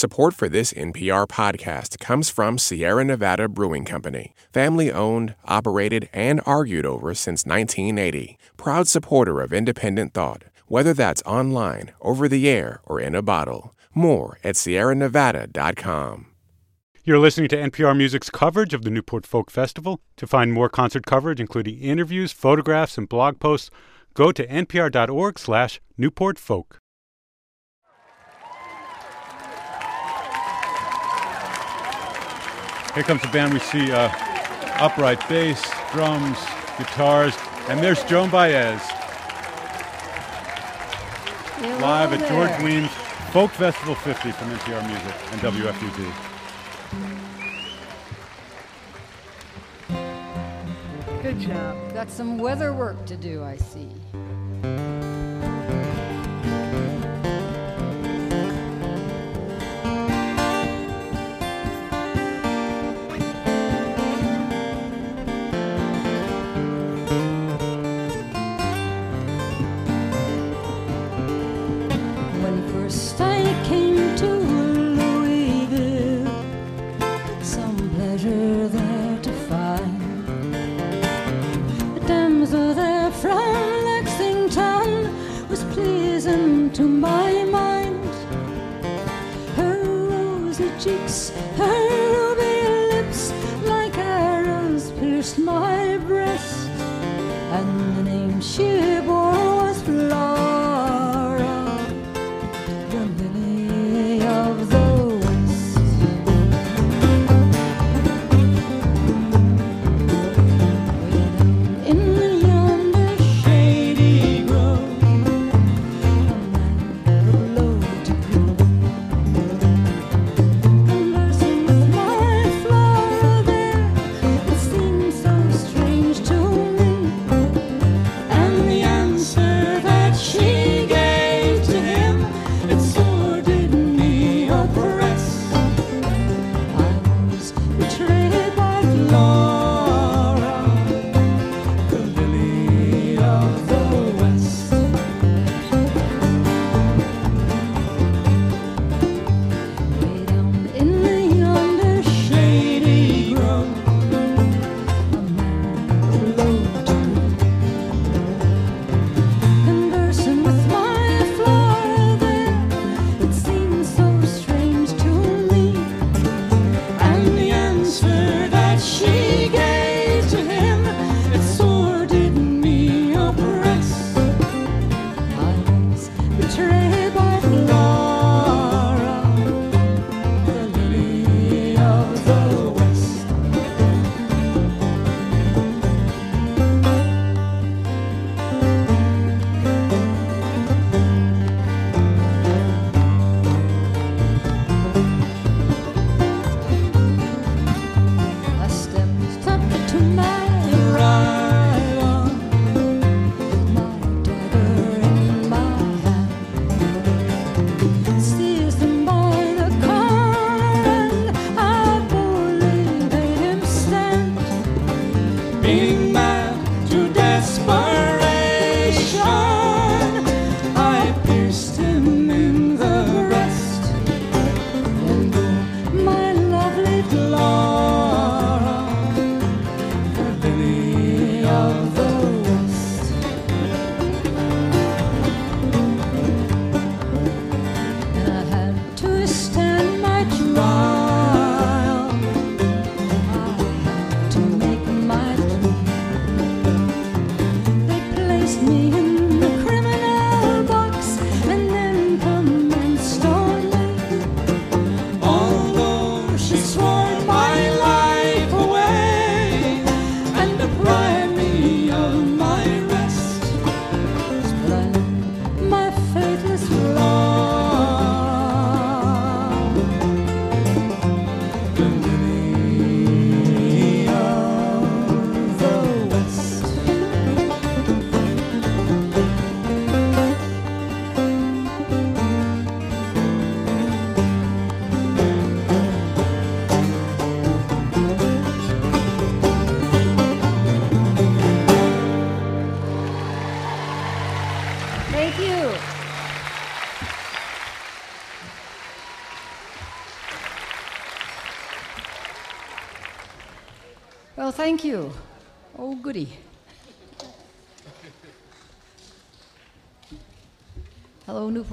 Support 0.00 0.32
for 0.32 0.48
this 0.48 0.72
NPR 0.72 1.28
podcast 1.28 1.98
comes 1.98 2.30
from 2.30 2.56
Sierra 2.56 3.04
Nevada 3.04 3.50
Brewing 3.50 3.84
Company, 3.84 4.32
family 4.50 4.90
owned, 4.90 5.34
operated, 5.44 6.08
and 6.14 6.40
argued 6.46 6.86
over 6.86 7.12
since 7.12 7.44
1980. 7.44 8.38
Proud 8.56 8.88
supporter 8.88 9.42
of 9.42 9.52
independent 9.52 10.14
thought, 10.14 10.44
whether 10.68 10.94
that's 10.94 11.22
online, 11.26 11.90
over 12.00 12.28
the 12.28 12.48
air, 12.48 12.80
or 12.86 12.98
in 12.98 13.14
a 13.14 13.20
bottle. 13.20 13.74
More 13.92 14.38
at 14.42 14.54
sierranevada.com. 14.54 16.26
You're 17.04 17.18
listening 17.18 17.50
to 17.50 17.58
NPR 17.58 17.94
Music's 17.94 18.30
coverage 18.30 18.72
of 18.72 18.84
the 18.84 18.90
Newport 18.90 19.26
Folk 19.26 19.50
Festival. 19.50 20.00
To 20.16 20.26
find 20.26 20.54
more 20.54 20.70
concert 20.70 21.04
coverage, 21.04 21.40
including 21.40 21.78
interviews, 21.78 22.32
photographs, 22.32 22.96
and 22.96 23.06
blog 23.06 23.38
posts, 23.38 23.68
go 24.14 24.32
to 24.32 24.46
npr.org 24.46 25.38
slash 25.38 25.78
newportfolk. 25.98 26.78
Here 32.94 33.04
comes 33.04 33.22
the 33.22 33.28
band. 33.28 33.54
We 33.54 33.60
see 33.60 33.92
uh, 33.92 34.10
upright 34.80 35.26
bass, 35.28 35.62
drums, 35.92 36.38
guitars, 36.76 37.36
and 37.68 37.80
there's 37.80 38.02
Joan 38.04 38.30
Baez 38.30 38.82
Hello 41.60 41.78
live 41.78 42.12
at 42.12 42.20
there. 42.20 42.28
George 42.30 42.62
Weems 42.62 42.90
Folk 43.32 43.50
Festival 43.52 43.94
50 43.94 44.32
from 44.32 44.48
NPR 44.48 44.86
Music 44.88 45.14
and 45.30 45.40
WFUV. 45.40 46.12
Good 51.22 51.38
job. 51.38 51.94
Got 51.94 52.10
some 52.10 52.38
weather 52.38 52.72
work 52.72 53.04
to 53.06 53.16
do, 53.16 53.44
I 53.44 53.56
see. 53.56 53.90
To 86.74 86.82
my 86.82 87.44
mind. 87.44 88.04
Her 89.56 89.82
rosy 89.82 90.70
cheeks, 90.78 91.30
her 91.56 91.80
ruby 92.14 92.94
lips, 92.94 93.32
like 93.64 93.96
arrows 93.98 94.92
pierced 94.92 95.38
my 95.38 95.98
breast, 96.06 96.68
and 96.68 97.96
the 97.96 98.02
name 98.02 98.40
she 98.40 98.89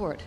Hello, 0.08 0.16
Newport. 0.16 0.22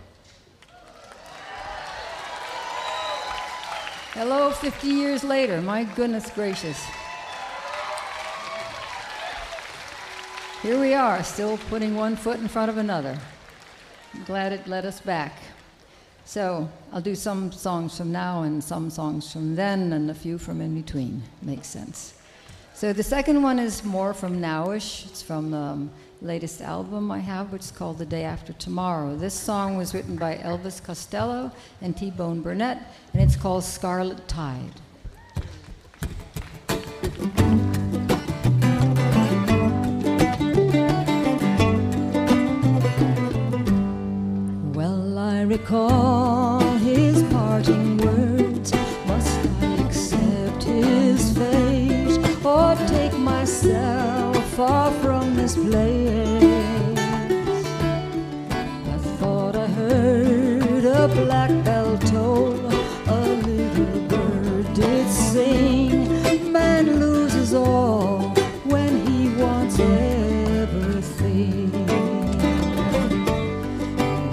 Hello, 4.14 4.50
50 4.50 4.88
years 4.88 5.24
later. 5.24 5.60
My 5.60 5.84
goodness 5.84 6.30
gracious. 6.30 6.80
Here 10.62 10.78
we 10.78 10.94
are, 10.94 11.24
still 11.24 11.58
putting 11.68 11.96
one 11.96 12.14
foot 12.14 12.38
in 12.38 12.46
front 12.46 12.70
of 12.70 12.76
another. 12.76 13.18
I'm 14.14 14.24
glad 14.24 14.52
it 14.52 14.68
led 14.68 14.86
us 14.86 15.00
back. 15.00 15.32
So 16.24 16.70
I'll 16.92 17.00
do 17.00 17.16
some 17.16 17.50
songs 17.50 17.96
from 17.96 18.12
now 18.12 18.42
and 18.42 18.62
some 18.62 18.90
songs 18.90 19.32
from 19.32 19.56
then 19.56 19.92
and 19.92 20.10
a 20.10 20.14
few 20.14 20.38
from 20.38 20.60
in 20.60 20.80
between. 20.80 21.22
Makes 21.40 21.66
sense. 21.66 22.14
So 22.74 22.92
the 22.92 23.02
second 23.02 23.42
one 23.42 23.58
is 23.58 23.82
more 23.82 24.14
from 24.14 24.40
nowish. 24.40 25.06
It's 25.06 25.22
from 25.22 25.52
um, 25.52 25.90
latest 26.22 26.60
album 26.60 27.10
I 27.10 27.18
have, 27.18 27.52
which 27.52 27.62
is 27.62 27.72
called 27.72 27.98
The 27.98 28.06
Day 28.06 28.22
After 28.22 28.52
Tomorrow. 28.52 29.16
This 29.16 29.34
song 29.34 29.76
was 29.76 29.92
written 29.92 30.16
by 30.16 30.36
Elvis 30.36 30.82
Costello 30.82 31.50
and 31.80 31.96
T 31.96 32.10
Bone 32.10 32.40
Burnett, 32.40 32.78
and 33.12 33.22
it's 33.22 33.34
called 33.34 33.64
Scarlet 33.64 34.28
Tide. 34.28 34.80
Well, 44.74 45.18
I 45.18 45.42
recall 45.42 46.60
his 46.78 47.22
parting 47.32 47.96
words. 47.98 48.72
Must 49.06 49.40
I 49.60 49.74
accept 49.84 50.62
his 50.62 51.36
fate 51.36 52.46
or 52.46 52.76
take 52.86 53.18
myself 53.18 54.36
far 54.54 54.92
from 55.02 55.21
this 55.42 55.56
place? 55.56 56.96
I 58.94 58.98
thought 59.18 59.56
I 59.56 59.66
heard 59.66 60.84
a 60.84 61.08
black 61.08 61.50
bell 61.64 61.98
toll, 61.98 62.54
a 63.08 63.20
little 63.48 64.00
bird 64.06 64.72
did 64.72 65.08
sing. 65.10 66.52
Man 66.52 67.00
loses 67.00 67.54
all 67.54 68.28
when 68.72 69.04
he 69.06 69.34
wants 69.42 69.80
everything. 69.80 71.72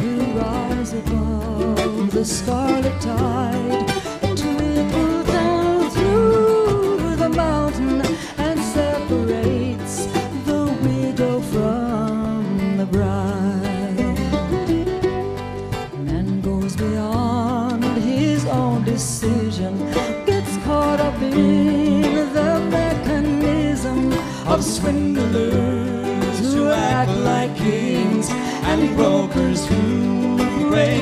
You 0.04 0.16
rise 0.40 0.94
above 0.94 2.12
the 2.12 2.24
scarlet 2.24 3.02
tide 3.02 3.79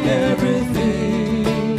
everything. 0.08 1.76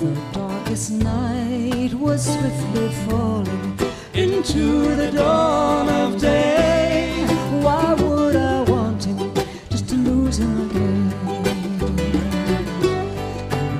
The 0.00 0.12
darkest 0.32 0.90
night 0.92 1.94
was 1.94 2.24
swiftly 2.24 2.88
falling 3.06 3.78
into 4.14 4.94
the 4.96 5.10
dawn 5.12 5.88
of 5.88 6.20
day. 6.20 7.24
Why 7.62 7.94
would 7.94 8.36
I 8.36 8.62
want 8.62 9.04
him 9.04 9.32
just 9.70 9.88
to 9.88 9.96
lose 9.96 10.38
him 10.38 10.70
again? 10.70 11.12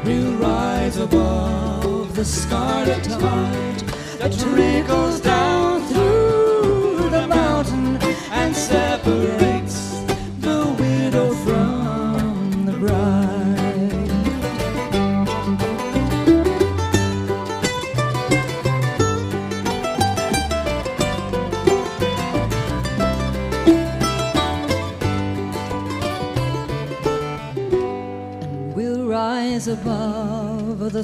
We'll 0.04 0.34
rise 0.36 0.96
above 0.96 2.14
the 2.14 2.24
scarlet 2.24 3.04
tide 3.04 3.80
that 4.18 4.32
trickles 4.38 5.19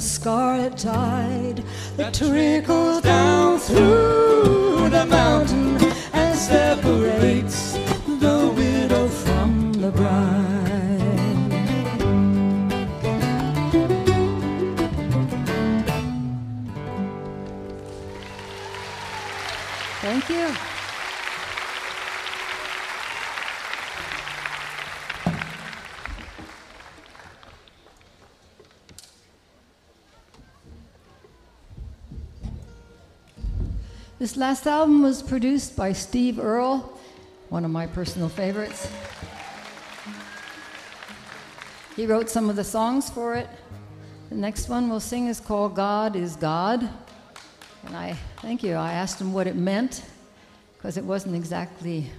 scarlet 0.07 0.77
tide 0.77 1.63
that 1.97 2.13
trickles 2.13 2.46
produced 35.37 35.75
by 35.75 35.93
Steve 35.93 36.39
Earle, 36.39 36.97
one 37.49 37.63
of 37.63 37.69
my 37.69 37.85
personal 37.85 38.27
favorites. 38.27 38.91
He 41.95 42.07
wrote 42.07 42.27
some 42.27 42.49
of 42.49 42.55
the 42.55 42.63
songs 42.63 43.07
for 43.11 43.35
it. 43.35 43.47
The 44.29 44.35
next 44.35 44.67
one 44.67 44.89
we'll 44.89 44.99
sing 44.99 45.27
is 45.27 45.39
called 45.39 45.75
God 45.75 46.15
is 46.15 46.35
God. 46.35 46.89
And 47.85 47.95
I 47.95 48.17
thank 48.37 48.63
you. 48.63 48.73
I 48.73 48.93
asked 48.93 49.21
him 49.21 49.31
what 49.31 49.45
it 49.45 49.55
meant 49.55 50.01
because 50.75 50.97
it 50.97 51.03
wasn't 51.03 51.35
exactly 51.35 52.09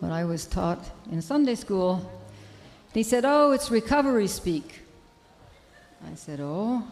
what 0.00 0.10
I 0.10 0.24
was 0.24 0.46
taught 0.46 0.82
in 1.12 1.20
Sunday 1.20 1.56
school. 1.56 1.96
And 1.96 2.94
he 2.94 3.02
said, 3.02 3.26
Oh, 3.26 3.52
it's 3.52 3.70
recovery 3.70 4.26
speak. 4.26 4.80
I 6.10 6.14
said, 6.14 6.40
Oh. 6.40 6.82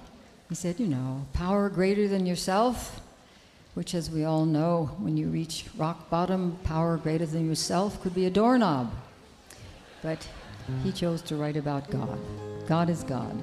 He 0.51 0.55
said, 0.55 0.79
You 0.79 0.89
know, 0.89 1.25
power 1.33 1.71
greater 1.71 2.09
than 2.09 2.27
yourself 2.27 3.02
which, 3.75 3.95
as 3.95 4.11
we 4.11 4.25
all 4.25 4.45
know, 4.45 4.91
when 4.99 5.17
you 5.17 5.29
reach 5.29 5.65
rock 5.77 6.11
bottom, 6.11 6.59
power 6.65 6.97
greater 6.97 7.27
than 7.27 7.47
yourself 7.47 8.01
could 8.03 8.15
be 8.15 8.27
a 8.27 8.31
doorknob. 8.31 8.93
But 10.03 10.29
he 10.83 10.93
chose 10.93 11.23
to 11.23 11.37
write 11.37 11.57
about 11.57 11.91
God. 11.91 12.19
God 12.67 12.91
is 12.91 13.03
God. 13.05 13.43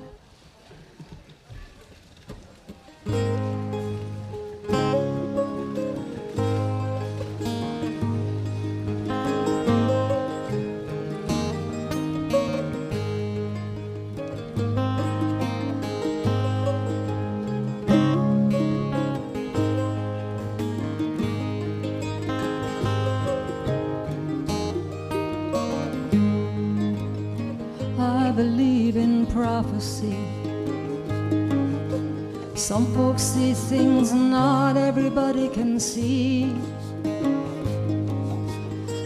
Can 35.60 35.78
see. 35.78 36.44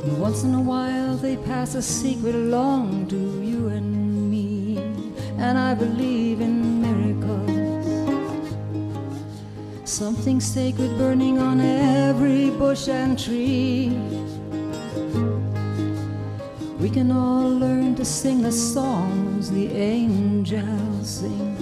And 0.03 0.19
once 0.19 0.43
in 0.43 0.53
a 0.53 0.61
while 0.61 1.15
they 1.17 1.35
pass 1.35 1.73
a 1.73 1.81
secret 1.81 2.35
along 2.35 3.07
to 3.07 3.41
you 3.41 3.69
and 3.69 4.29
me. 4.29 4.77
And 5.39 5.57
I 5.57 5.73
believe 5.73 6.41
in 6.41 6.55
miracles. 6.87 7.49
Something 9.83 10.39
sacred 10.39 10.95
burning 10.99 11.39
on 11.39 11.59
every 11.59 12.51
bush 12.51 12.87
and 12.87 13.17
tree. 13.17 13.97
We 16.79 16.89
can 16.91 17.09
all 17.11 17.49
learn 17.49 17.95
to 17.95 18.05
sing 18.05 18.43
the 18.43 18.51
songs 18.51 19.49
the 19.49 19.71
angels 19.71 21.09
sing. 21.09 21.52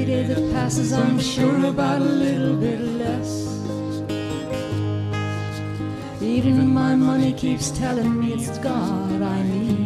Every 0.00 0.14
day 0.14 0.22
that 0.22 0.52
passes, 0.52 0.92
I'm 0.92 1.18
sure 1.18 1.66
about 1.66 2.00
a 2.00 2.04
little 2.04 2.56
bit 2.56 2.80
less. 2.80 3.46
Even 6.22 6.68
my 6.72 6.94
money 6.94 7.32
keeps 7.32 7.70
telling 7.70 8.18
me 8.18 8.32
it's 8.32 8.58
God 8.58 9.22
I 9.22 9.42
need 9.42 9.79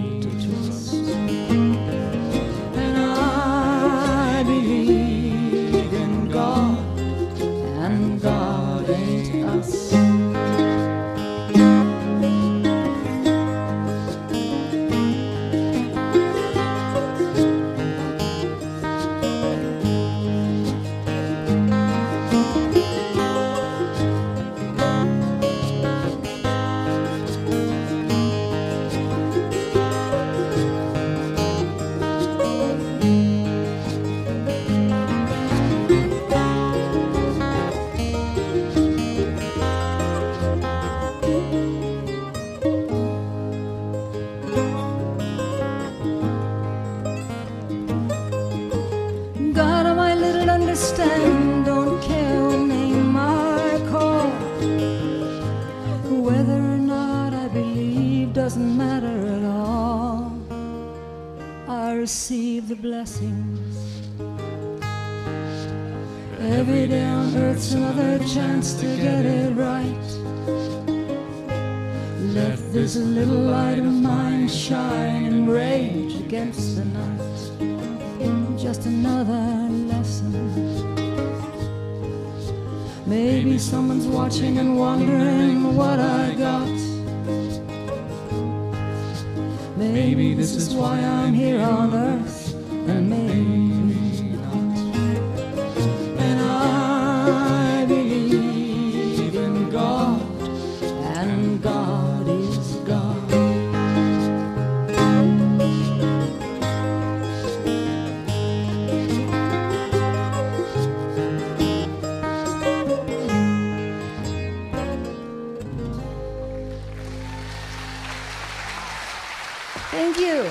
Thank 119.94 120.18
you. 120.18 120.50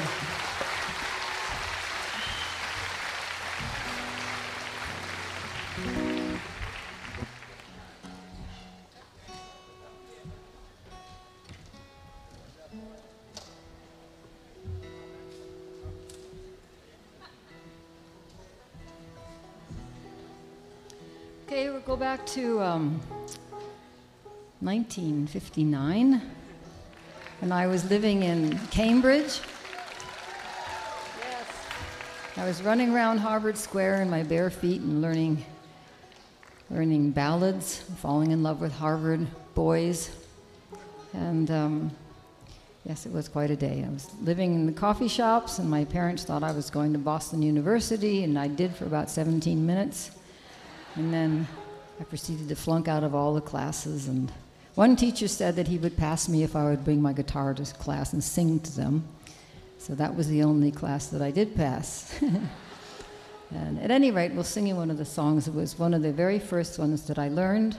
Okay, 21.45 21.69
we'll 21.69 21.81
go 21.81 21.97
back 21.97 22.25
to 22.27 22.61
um, 22.61 23.01
1959 24.61 26.42
when 27.43 27.51
I 27.51 27.67
was 27.67 27.83
living 27.89 28.23
in 28.23 28.57
Cambridge. 28.69 29.41
I 32.37 32.45
was 32.45 32.61
running 32.61 32.95
around 32.95 33.17
Harvard 33.17 33.57
Square 33.57 34.01
in 34.01 34.09
my 34.09 34.23
bare 34.23 34.49
feet 34.49 34.79
and 34.79 35.01
learning, 35.01 35.43
learning 36.71 37.11
ballads, 37.11 37.81
falling 37.97 38.31
in 38.31 38.43
love 38.43 38.61
with 38.61 38.71
Harvard 38.71 39.27
boys. 39.55 40.09
And 41.11 41.51
um, 41.51 41.91
yes, 42.85 43.05
it 43.05 43.11
was 43.11 43.27
quite 43.27 43.51
a 43.51 43.57
day. 43.57 43.83
I 43.85 43.91
was 43.91 44.09
living 44.21 44.55
in 44.55 44.65
the 44.65 44.71
coffee 44.71 45.09
shops, 45.09 45.59
and 45.59 45.69
my 45.69 45.83
parents 45.83 46.23
thought 46.23 46.43
I 46.43 46.53
was 46.53 46.69
going 46.69 46.93
to 46.93 46.99
Boston 46.99 47.41
University, 47.41 48.23
and 48.23 48.39
I 48.39 48.47
did 48.47 48.73
for 48.73 48.85
about 48.85 49.09
17 49.09 49.65
minutes. 49.65 50.11
And 50.95 51.13
then 51.13 51.45
I 51.99 52.05
proceeded 52.05 52.47
to 52.47 52.55
flunk 52.55 52.87
out 52.87 53.03
of 53.03 53.13
all 53.13 53.33
the 53.33 53.41
classes. 53.41 54.07
And 54.07 54.31
one 54.75 54.95
teacher 54.95 55.27
said 55.27 55.55
that 55.57 55.67
he 55.67 55.77
would 55.77 55.95
pass 55.95 56.27
me 56.27 56.43
if 56.43 56.55
I 56.55 56.63
would 56.65 56.83
bring 56.83 57.01
my 57.01 57.13
guitar 57.13 57.53
to 57.53 57.63
class 57.75 58.13
and 58.13 58.23
sing 58.23 58.59
to 58.61 58.75
them. 58.75 59.07
So 59.77 59.93
that 59.95 60.15
was 60.15 60.27
the 60.27 60.43
only 60.43 60.71
class 60.71 61.07
that 61.07 61.21
I 61.21 61.29
did 61.29 61.55
pass. 61.55 62.17
and 62.21 63.79
at 63.79 63.91
any 63.91 64.11
rate, 64.11 64.33
we'll 64.33 64.43
sing 64.43 64.65
you 64.65 64.75
one 64.75 64.89
of 64.89 64.97
the 64.97 65.05
songs. 65.05 65.47
It 65.47 65.53
was 65.53 65.77
one 65.77 65.93
of 65.93 66.01
the 66.01 66.11
very 66.11 66.39
first 66.39 66.79
ones 66.79 67.03
that 67.07 67.19
I 67.19 67.27
learned. 67.27 67.77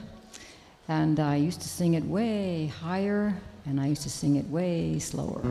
And 0.87 1.19
I 1.19 1.35
used 1.35 1.61
to 1.61 1.67
sing 1.67 1.95
it 1.95 2.03
way 2.05 2.67
higher, 2.67 3.35
and 3.65 3.81
I 3.81 3.87
used 3.87 4.03
to 4.03 4.09
sing 4.09 4.35
it 4.35 4.47
way 4.49 4.99
slower. 4.99 5.41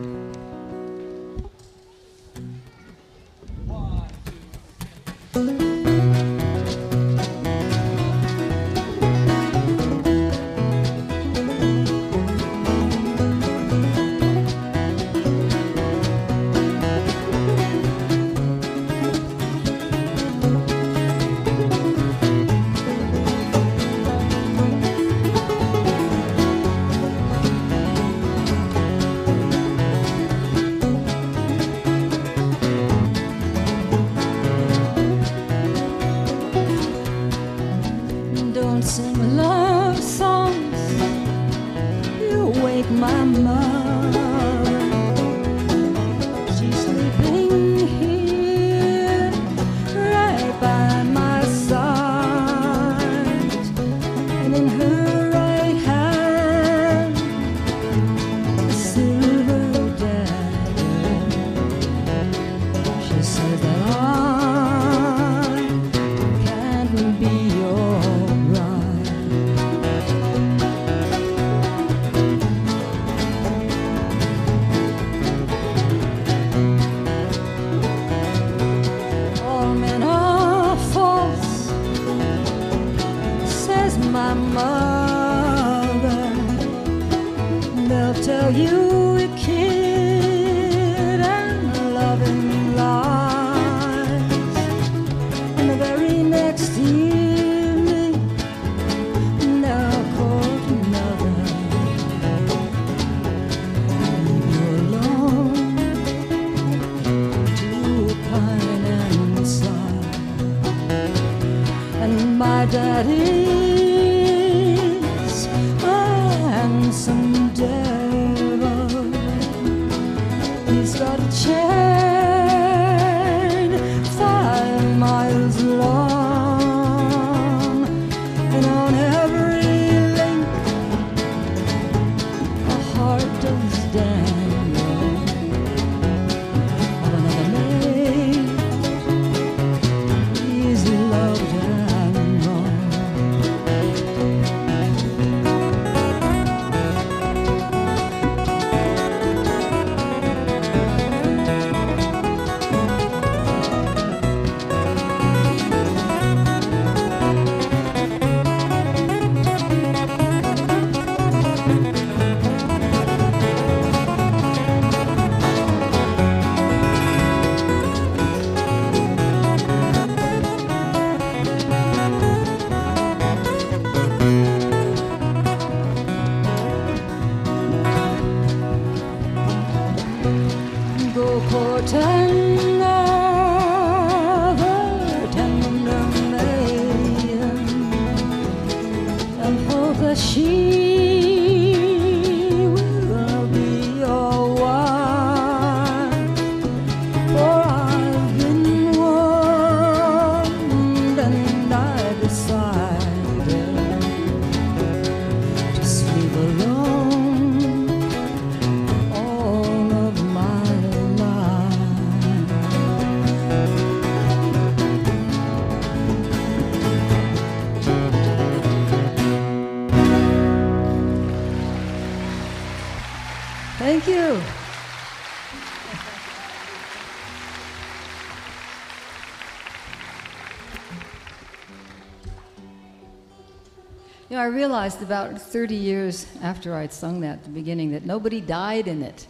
Realized 234.85 235.03
about 235.03 235.41
30 235.41 235.75
years 235.75 236.27
after 236.43 236.75
I'd 236.75 236.93
sung 236.93 237.21
that 237.21 237.39
at 237.39 237.45
the 237.45 237.49
beginning 237.49 237.93
that 237.93 238.05
nobody 238.05 238.43
died 238.43 238.87
in 238.87 239.03
it. 239.03 239.27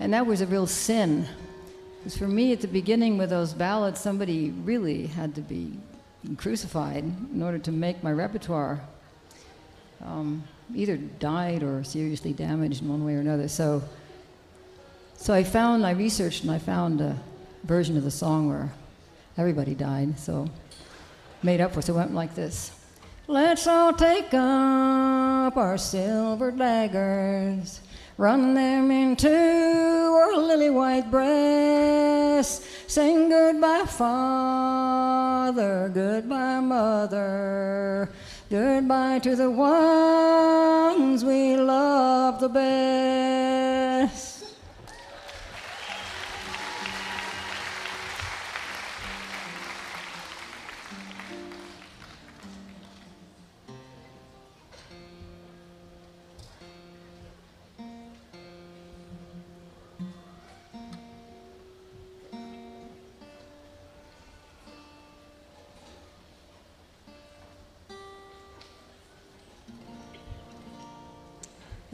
And 0.00 0.14
that 0.14 0.24
was 0.24 0.40
a 0.40 0.46
real 0.46 0.66
sin. 0.66 1.26
Because 1.98 2.16
for 2.16 2.26
me, 2.26 2.50
at 2.54 2.62
the 2.62 2.68
beginning 2.68 3.18
with 3.18 3.28
those 3.28 3.52
ballads, 3.52 4.00
somebody 4.00 4.52
really 4.64 5.06
had 5.06 5.34
to 5.34 5.42
be 5.42 5.78
crucified 6.38 7.04
in 7.04 7.42
order 7.42 7.58
to 7.58 7.72
make 7.72 8.02
my 8.02 8.10
repertoire. 8.10 8.80
Um, 10.02 10.44
either 10.74 10.96
died 10.96 11.62
or 11.62 11.84
seriously 11.84 12.32
damaged 12.32 12.80
in 12.80 12.88
one 12.88 13.04
way 13.04 13.16
or 13.16 13.20
another. 13.20 13.48
So, 13.48 13.82
so 15.18 15.34
I 15.34 15.44
found, 15.44 15.84
I 15.84 15.90
researched 15.90 16.42
and 16.42 16.50
I 16.50 16.58
found 16.58 17.02
a 17.02 17.20
version 17.64 17.98
of 17.98 18.04
the 18.04 18.10
song 18.10 18.48
where 18.48 18.72
everybody 19.36 19.74
died. 19.74 20.18
So 20.18 20.48
made 21.42 21.60
up 21.60 21.74
for. 21.74 21.82
So 21.82 21.92
it 21.92 21.96
went 21.98 22.14
like 22.14 22.34
this. 22.34 22.70
Let's 23.26 23.66
all 23.66 23.94
take 23.94 24.34
up 24.34 25.56
our 25.56 25.78
silver 25.78 26.50
daggers, 26.50 27.80
run 28.18 28.52
them 28.52 28.90
into 28.90 29.30
our 29.30 30.36
lily 30.36 30.68
white 30.68 31.10
breasts, 31.10 32.66
sing 32.86 33.30
goodbye, 33.30 33.86
father, 33.86 35.90
goodbye, 35.94 36.60
mother, 36.60 38.10
goodbye 38.50 39.20
to 39.20 39.34
the 39.34 39.50
ones 39.50 41.24
we 41.24 41.56
love 41.56 42.40
the 42.40 42.50
best. 42.50 43.63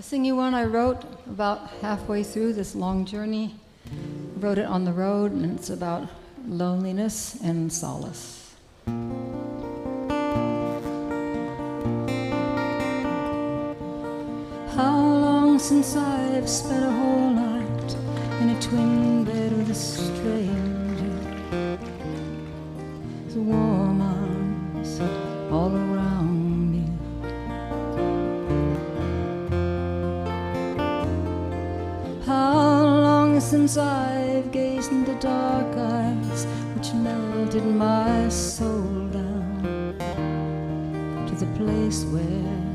I 0.00 0.02
sing 0.02 0.24
you 0.24 0.34
one 0.34 0.54
I 0.54 0.64
wrote 0.64 1.04
about 1.26 1.68
halfway 1.82 2.22
through 2.22 2.54
this 2.54 2.74
long 2.74 3.04
journey. 3.04 3.54
Wrote 4.36 4.56
it 4.56 4.64
on 4.64 4.86
the 4.86 4.94
road, 4.94 5.30
and 5.30 5.58
it's 5.58 5.68
about 5.68 6.08
loneliness 6.48 7.36
and 7.44 7.70
solace. 7.70 8.54
How 14.74 14.96
long 14.96 15.58
since 15.58 15.94
I've 15.94 16.48
spent 16.48 16.82
a 16.82 16.90
whole 16.90 17.28
night 17.28 17.94
in 18.40 18.48
a 18.48 18.58
twin 18.62 19.24
bed 19.24 19.52
with 19.54 19.68
a 19.68 19.74
stranger? 19.74 20.79
Melted 37.52 37.74
my 37.74 38.28
soul 38.28 39.08
down 39.08 39.96
to 41.26 41.34
the 41.34 41.46
place 41.56 42.04
where 42.04 42.69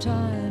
time. 0.00 0.43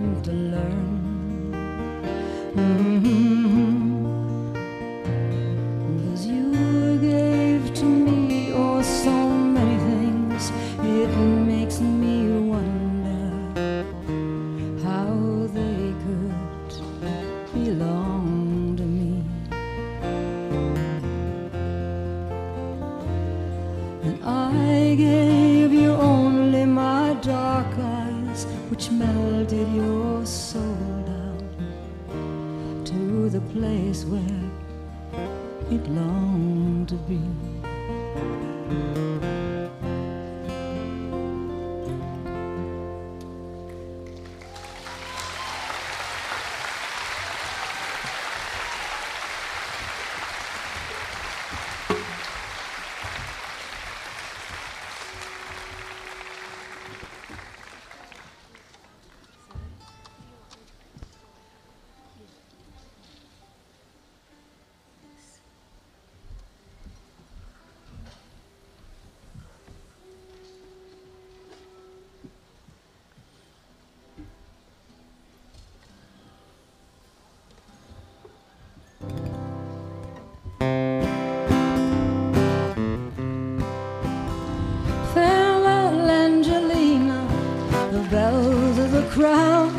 crowd 89.13 89.71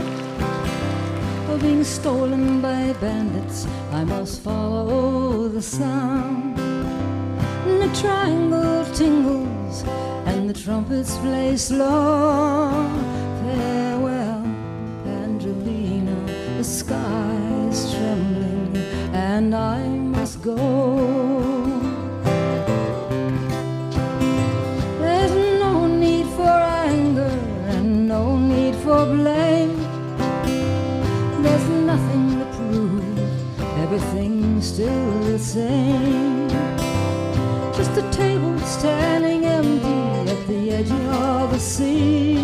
of 1.50 1.60
being 1.60 1.82
stolen 1.82 2.60
by 2.60 2.92
bandits. 3.00 3.66
I 3.90 4.04
must 4.04 4.40
follow 4.42 5.48
the 5.48 5.60
sound. 5.60 6.56
And 7.66 7.82
the 7.82 8.00
triangle 8.00 8.84
tingles 8.94 9.82
and 10.26 10.48
the 10.48 10.54
trumpets 10.54 11.16
play 11.18 11.56
slow. 11.56 12.53
Still 34.84 35.20
the 35.32 35.38
same. 35.38 36.48
Just 37.74 37.96
a 37.96 38.04
table 38.12 38.58
standing 38.58 39.44
empty 39.46 40.30
at 40.30 40.46
the 40.46 40.70
edge 40.72 40.90
of 40.90 41.52
the 41.52 41.58
sea 41.58 42.34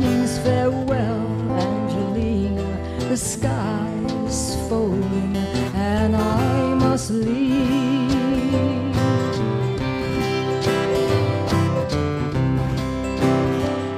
means 0.00 0.38
farewell, 0.44 1.24
Angelina. 1.50 2.68
The 3.08 3.16
sky 3.16 3.88
is 4.26 4.56
falling, 4.68 5.36
and 5.74 6.14
I 6.14 6.74
must 6.74 7.10
leave. 7.10 7.74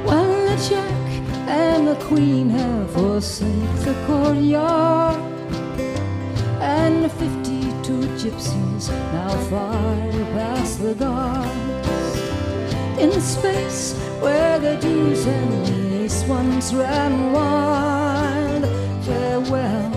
When 0.08 0.28
the 0.48 0.56
Jack 0.68 1.08
and 1.48 1.88
the 1.88 1.96
Queen 2.08 2.50
have 2.50 2.90
forsaken 2.92 3.76
the 3.84 3.94
courtyard, 4.06 5.15
the 7.06 7.12
fifty-two 7.14 8.00
gypsies 8.18 8.88
now 9.12 9.28
fire 9.48 10.24
past 10.34 10.82
the 10.82 10.94
guards 10.94 12.18
in 12.98 13.10
the 13.10 13.20
space 13.20 13.94
where 14.20 14.58
the 14.58 14.76
Jews 14.80 15.24
and 15.24 15.66
the 15.66 16.02
ace 16.02 16.24
once 16.24 16.72
ran 16.74 17.32
wild. 17.32 18.64
Farewell, 19.04 19.94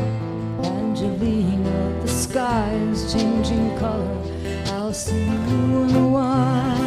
Angelina. 0.63 1.99
The 2.01 2.07
sky 2.07 2.73
is 2.91 3.11
changing 3.11 3.75
color. 3.79 4.21
I'll 4.67 4.93
see 4.93 5.23
you 5.23 5.83
in 5.85 5.95
a 5.95 6.07
while. 6.07 6.78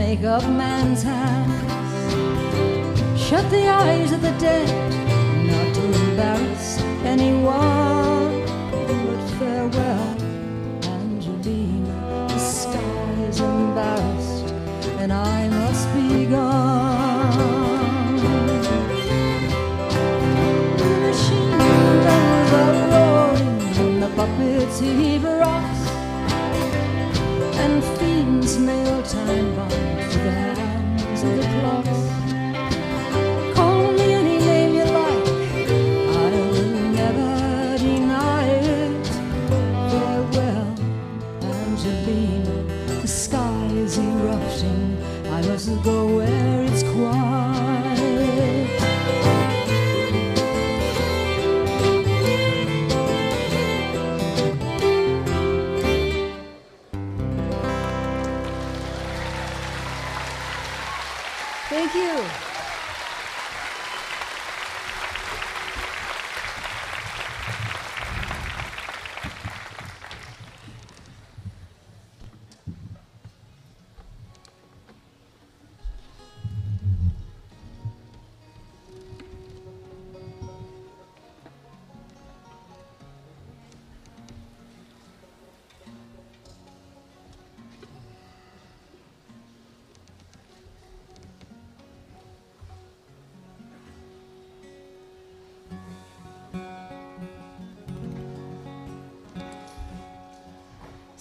The 0.00 0.06
makeup 0.06 0.42
man's 0.48 1.02
hands 1.02 2.10
shut 3.20 3.48
the 3.50 3.68
eyes 3.68 4.12
of 4.12 4.22
the 4.22 4.32
dead, 4.38 4.68
not 5.46 5.74
to 5.74 5.82
embarrass 6.02 6.78
anyone. 7.04 8.44
But 9.06 9.22
farewell, 9.38 10.16
Angelina. 10.84 12.26
The 12.28 12.38
sky 12.38 13.12
is 13.28 13.40
embarrassed, 13.40 14.54
and 15.00 15.12
I 15.12 15.48
must 15.48 15.86
be 15.94 16.26
gone. 16.26 17.36
The 20.80 20.90
machine 21.06 21.58
guns 22.06 22.52
are 22.62 22.74
roaring 22.92 23.60
and 23.82 24.02
the 24.02 24.10
puppets 24.16 24.80
heave 24.80 25.24
rocks 25.24 25.82
and 27.62 27.84
fiends 27.98 28.56
nail 28.58 29.02
time 29.02 29.49
of 31.22 31.36
the 31.36 31.42
clocks. 31.42 31.99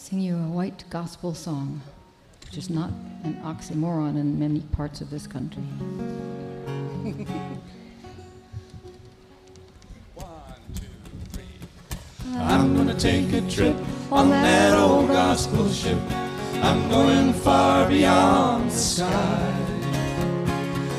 Sing 0.09 0.21
you 0.21 0.37
a 0.37 0.47
white 0.47 0.83
gospel 0.89 1.35
song, 1.35 1.81
which 2.43 2.57
is 2.57 2.67
not 2.71 2.89
an 3.23 3.39
oxymoron 3.43 4.17
in 4.17 4.39
many 4.39 4.61
parts 4.71 5.01
of 5.01 5.11
this 5.11 5.27
country. 5.27 5.61
I'm 12.39 12.75
gonna 12.75 12.97
take 12.97 13.31
a 13.33 13.41
trip 13.51 13.75
on 14.11 14.29
that 14.29 14.79
old 14.79 15.09
gospel 15.09 15.69
ship. 15.69 15.99
I'm 16.55 16.89
going 16.89 17.31
far 17.31 17.87
beyond 17.87 18.71
the 18.71 18.75
sky. 18.75 19.55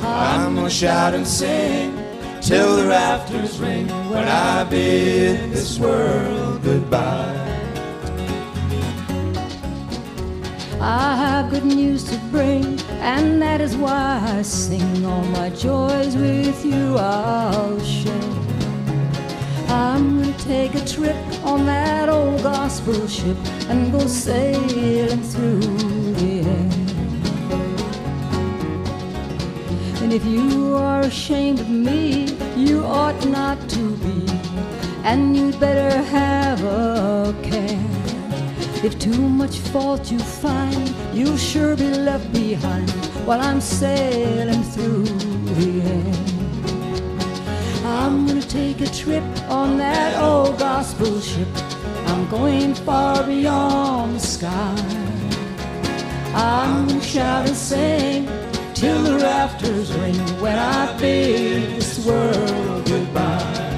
I'm 0.05 0.55
gonna 0.55 0.71
shout 0.71 1.15
and 1.15 1.27
sing 1.27 1.97
till 2.41 2.77
the 2.77 2.87
rafters 2.87 3.59
ring 3.59 3.89
when 4.09 4.29
I 4.29 4.63
bid 4.63 5.51
this 5.51 5.81
world 5.81 6.63
goodbye. 6.63 7.40
I 10.83 11.15
have 11.15 11.51
good 11.51 11.67
news 11.67 12.05
to 12.05 12.17
bring, 12.31 12.81
and 13.03 13.43
that 13.43 13.61
is 13.61 13.77
why 13.77 14.19
I 14.39 14.41
sing 14.41 15.05
all 15.05 15.25
my 15.25 15.51
joys 15.51 16.17
with 16.17 16.65
you. 16.65 16.97
I'll 16.97 17.79
share. 17.81 18.15
I'm 19.69 20.23
gonna 20.23 20.39
take 20.39 20.75
a 20.75 20.85
trip 20.87 21.17
on 21.45 21.67
that 21.67 22.09
old 22.09 22.43
gospel 22.43 23.07
ship 23.07 23.37
and 23.69 23.93
go 23.93 24.07
sailing 24.07 25.23
through 25.23 25.61
the 26.15 26.41
air. 26.49 26.71
And 30.03 30.15
if 30.15 30.25
you 30.25 30.77
are 30.77 31.03
ashamed 31.03 31.61
of 31.61 31.69
me, 31.69 32.39
you 32.57 32.83
ought 32.85 33.23
not 33.27 33.59
to 33.69 33.97
be, 33.97 34.25
and 35.05 35.37
you'd 35.37 35.61
better 35.61 36.03
have 36.05 36.65
a 36.65 37.35
care. 37.43 37.79
If 38.83 38.99
too 38.99 39.29
much 39.29 39.59
fault 39.59 40.11
you 40.11 40.19
you'll 41.21 41.37
sure 41.37 41.77
be 41.77 41.91
left 41.91 42.33
behind 42.33 42.91
while 43.27 43.43
I'm 43.43 43.61
sailing 43.61 44.63
through 44.73 45.05
the 45.59 45.71
air. 45.95 46.15
I'm 47.85 48.27
gonna 48.27 48.41
take 48.41 48.81
a 48.81 48.87
trip 48.87 49.23
on 49.51 49.77
that 49.77 50.19
old 50.19 50.59
gospel 50.59 51.21
ship. 51.21 51.49
I'm 52.07 52.27
going 52.31 52.73
far 52.75 53.23
beyond 53.23 54.17
the 54.17 54.21
sky. 54.21 54.77
I'm 56.35 56.89
gonna 56.89 57.03
shout 57.03 57.47
and 57.47 57.57
sing 57.57 58.27
till 58.73 59.03
the 59.03 59.17
rafters 59.19 59.93
ring 59.93 60.17
when 60.41 60.59
I 60.59 60.97
bid 60.99 61.77
this 61.77 62.07
world 62.07 62.87
goodbye. 62.87 63.70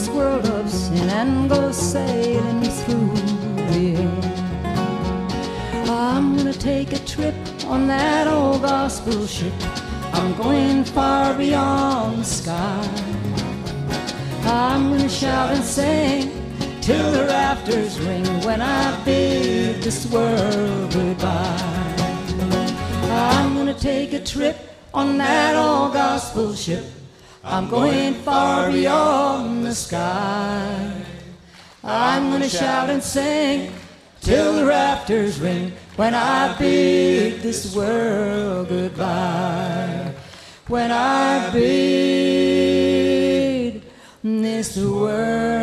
This 0.00 0.08
world 0.14 0.46
of 0.46 0.70
sin 0.70 1.10
and 1.10 1.50
go 1.50 1.70
sailing 1.70 2.62
through 2.62 3.12
the 3.70 3.96
air. 3.98 4.20
I'm 5.90 6.36
gonna 6.36 6.54
take 6.54 6.94
a 6.94 6.98
trip 7.00 7.34
on 7.66 7.86
that 7.88 8.26
old 8.26 8.62
gospel 8.62 9.26
ship. 9.26 9.52
I'm 10.14 10.34
going 10.36 10.84
far 10.84 11.34
beyond 11.34 12.20
the 12.20 12.24
sky. 12.24 12.88
I'm 14.44 14.90
gonna 14.90 15.08
shout 15.08 15.50
and 15.54 15.64
sing 15.64 16.30
till 16.80 17.12
the 17.12 17.24
rafters 17.26 18.00
ring 18.00 18.24
when 18.46 18.62
I 18.62 19.04
bid 19.04 19.82
this 19.82 20.10
world 20.10 20.92
goodbye. 20.94 21.94
I'm 23.34 23.54
gonna 23.54 23.74
take 23.74 24.14
a 24.14 24.24
trip 24.24 24.56
on 24.94 25.18
that 25.18 25.56
old 25.56 25.92
gospel 25.92 26.54
ship. 26.54 26.84
I'm 27.42 27.70
going 27.70 28.14
far 28.14 28.70
beyond 28.70 29.59
the 29.70 29.76
sky. 29.76 30.92
I'm 31.84 32.32
gonna 32.32 32.48
shout 32.48 32.90
and 32.90 33.00
sing 33.00 33.72
till 34.20 34.54
the 34.56 34.64
rafters 34.66 35.38
ring 35.38 35.72
when 35.94 36.12
I 36.12 36.58
bid 36.58 37.40
this 37.40 37.72
world 37.76 38.68
goodbye. 38.68 40.12
When 40.66 40.90
I 40.90 41.50
bid 41.52 42.62
this 44.24 44.76
world 44.76 45.59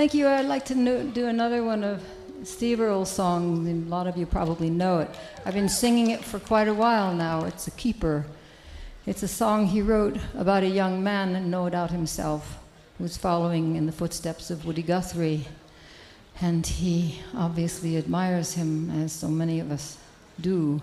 Thank 0.00 0.14
you. 0.14 0.28
I'd 0.28 0.46
like 0.46 0.64
to 0.64 0.74
no- 0.74 1.02
do 1.02 1.26
another 1.26 1.62
one 1.62 1.84
of 1.84 2.02
Steve 2.42 2.80
Earle's 2.80 3.10
song. 3.10 3.68
A 3.68 3.74
lot 3.90 4.06
of 4.06 4.16
you 4.16 4.24
probably 4.24 4.70
know 4.70 5.00
it. 5.00 5.10
I've 5.44 5.52
been 5.52 5.68
singing 5.68 6.08
it 6.08 6.24
for 6.24 6.38
quite 6.38 6.68
a 6.68 6.72
while 6.72 7.12
now. 7.12 7.44
It's 7.44 7.66
a 7.66 7.70
keeper. 7.72 8.24
It's 9.04 9.22
a 9.22 9.28
song 9.28 9.66
he 9.66 9.82
wrote 9.82 10.16
about 10.34 10.62
a 10.62 10.68
young 10.68 11.04
man, 11.04 11.50
no 11.50 11.68
doubt 11.68 11.90
himself, 11.90 12.60
who 12.96 13.04
was 13.04 13.18
following 13.18 13.76
in 13.76 13.84
the 13.84 13.92
footsteps 13.92 14.50
of 14.50 14.64
Woody 14.64 14.80
Guthrie. 14.80 15.46
And 16.40 16.66
he 16.66 17.20
obviously 17.36 17.98
admires 17.98 18.54
him, 18.54 18.88
as 19.02 19.12
so 19.12 19.28
many 19.28 19.60
of 19.60 19.70
us 19.70 19.98
do. 20.40 20.80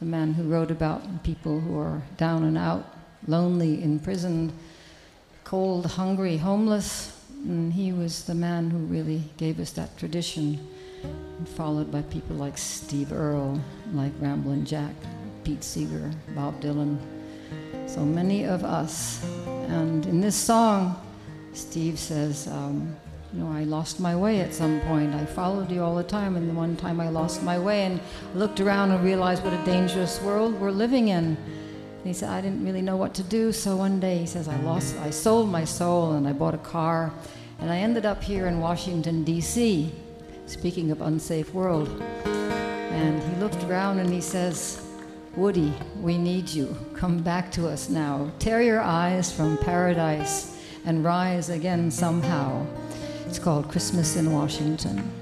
The 0.00 0.06
man 0.06 0.34
who 0.34 0.42
wrote 0.42 0.72
about 0.72 1.22
people 1.22 1.60
who 1.60 1.78
are 1.78 2.02
down 2.16 2.42
and 2.42 2.58
out, 2.58 2.96
lonely, 3.28 3.80
imprisoned, 3.80 4.52
cold, 5.44 5.86
hungry, 5.86 6.38
homeless. 6.38 7.16
And 7.44 7.72
he 7.72 7.92
was 7.92 8.24
the 8.24 8.34
man 8.34 8.70
who 8.70 8.78
really 8.78 9.22
gave 9.36 9.60
us 9.60 9.72
that 9.72 9.96
tradition, 9.96 10.58
followed 11.56 11.90
by 11.90 12.02
people 12.02 12.36
like 12.36 12.58
Steve 12.58 13.12
Earle, 13.12 13.60
like 13.92 14.12
Ramblin' 14.20 14.66
Jack, 14.66 14.94
Pete 15.42 15.64
Seeger, 15.64 16.10
Bob 16.34 16.60
Dylan, 16.60 16.98
so 17.86 18.00
many 18.04 18.44
of 18.44 18.62
us. 18.62 19.24
And 19.68 20.04
in 20.06 20.20
this 20.20 20.36
song, 20.36 21.00
Steve 21.54 21.98
says, 21.98 22.46
um, 22.48 22.94
you 23.32 23.40
know, 23.40 23.50
I 23.50 23.64
lost 23.64 24.00
my 24.00 24.14
way 24.14 24.40
at 24.40 24.52
some 24.52 24.80
point. 24.82 25.14
I 25.14 25.24
followed 25.24 25.70
you 25.70 25.82
all 25.82 25.94
the 25.94 26.02
time, 26.02 26.36
and 26.36 26.48
the 26.48 26.54
one 26.54 26.76
time 26.76 27.00
I 27.00 27.08
lost 27.08 27.42
my 27.42 27.58
way 27.58 27.84
and 27.84 28.00
looked 28.34 28.60
around 28.60 28.90
and 28.90 29.04
realized 29.04 29.44
what 29.44 29.52
a 29.52 29.64
dangerous 29.64 30.20
world 30.20 30.60
we're 30.60 30.70
living 30.70 31.08
in. 31.08 31.36
And 32.00 32.06
he 32.06 32.14
said, 32.14 32.30
I 32.30 32.40
didn't 32.40 32.64
really 32.64 32.80
know 32.80 32.96
what 32.96 33.12
to 33.14 33.22
do. 33.22 33.52
So 33.52 33.76
one 33.76 34.00
day 34.00 34.16
he 34.16 34.26
says, 34.26 34.48
I 34.48 34.56
lost, 34.62 34.96
I 35.00 35.10
sold 35.10 35.50
my 35.50 35.64
soul 35.64 36.12
and 36.12 36.26
I 36.26 36.32
bought 36.32 36.54
a 36.54 36.58
car, 36.58 37.12
and 37.58 37.70
I 37.70 37.76
ended 37.76 38.06
up 38.06 38.22
here 38.22 38.46
in 38.46 38.58
Washington, 38.58 39.22
D.C., 39.22 39.92
speaking 40.46 40.90
of 40.90 41.02
unsafe 41.02 41.52
world. 41.52 41.88
And 42.24 43.22
he 43.22 43.36
looked 43.36 43.62
around 43.64 43.98
and 43.98 44.10
he 44.10 44.22
says, 44.22 44.82
Woody, 45.36 45.74
we 46.00 46.16
need 46.16 46.48
you. 46.48 46.74
Come 46.94 47.22
back 47.22 47.52
to 47.52 47.68
us 47.68 47.90
now. 47.90 48.32
Tear 48.38 48.62
your 48.62 48.80
eyes 48.80 49.30
from 49.30 49.58
paradise 49.58 50.58
and 50.86 51.04
rise 51.04 51.50
again 51.50 51.90
somehow. 51.90 52.66
It's 53.26 53.38
called 53.38 53.68
Christmas 53.68 54.16
in 54.16 54.32
Washington. 54.32 55.19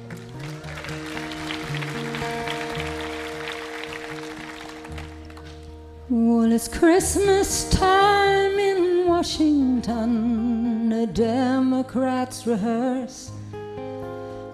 Well, 6.10 6.50
it's 6.52 6.68
Christmas 6.68 7.68
time 7.68 8.58
in 8.58 9.06
Washington. 9.06 10.88
The 10.88 11.06
Democrats 11.06 12.46
rehearse. 12.46 13.30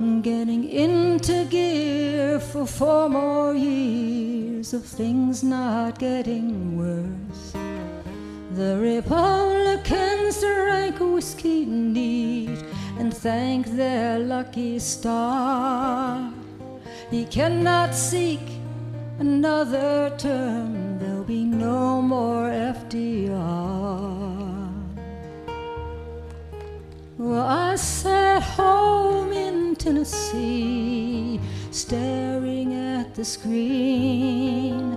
Getting 0.01 0.69
into 0.69 1.45
gear 1.45 2.40
for 2.40 2.67
four 2.67 3.09
more 3.09 3.55
years 3.55 4.75
of 4.75 4.85
things 4.85 5.45
not 5.45 6.01
getting 6.01 6.77
worse. 6.77 7.53
The 8.57 8.77
Republicans 8.81 10.40
drank 10.40 10.99
whiskey 10.99 11.67
neat 11.67 12.64
and 12.99 13.17
thank 13.17 13.69
their 13.77 14.19
lucky 14.19 14.81
star. 14.81 16.33
He 17.12 17.25
cannot 17.27 17.95
seek 17.95 18.40
another 19.21 20.12
term, 20.19 20.99
there'll 21.27 21.43
be 21.43 21.45
no 21.45 22.03
more 22.03 22.49
FDR. 22.49 23.33
Well, 27.19 27.47
I 27.47 27.77
sat 27.77 28.43
home 28.43 29.33
in 29.33 29.77
Tennessee, 29.77 31.41
staring 31.71 32.75
at 32.75 33.15
the 33.15 33.25
screen, 33.25 34.97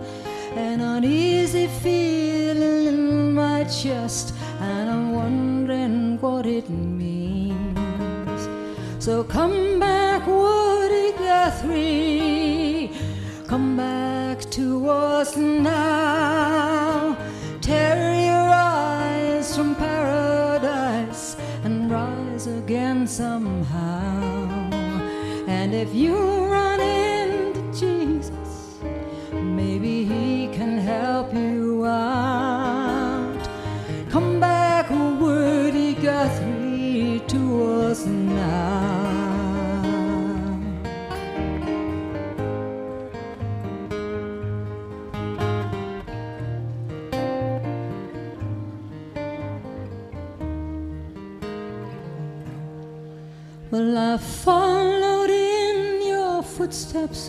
an 0.55 0.81
uneasy 0.81 1.67
feeling 1.67 2.87
in 2.87 3.33
my 3.33 3.63
chest, 3.65 4.33
and 4.59 4.89
I'm 4.89 5.11
wondering 5.13 6.19
what 6.19 6.45
it 6.45 6.69
means. 6.69 7.55
So 8.99 9.23
come 9.23 9.79
back, 9.79 10.27
Woody 10.27 11.11
Guthrie, 11.13 12.91
come 13.47 13.77
back 13.77 14.16
to 14.45 14.89
us 14.89 15.35
now. 15.35 17.17
Tear 17.61 18.13
your 18.13 18.49
eyes 18.49 19.55
from 19.55 19.75
paradise 19.75 21.35
and 21.63 21.91
rise 21.91 22.47
again 22.47 23.07
somehow. 23.07 24.21
And 25.47 25.73
if 25.73 25.93
you 25.93 26.56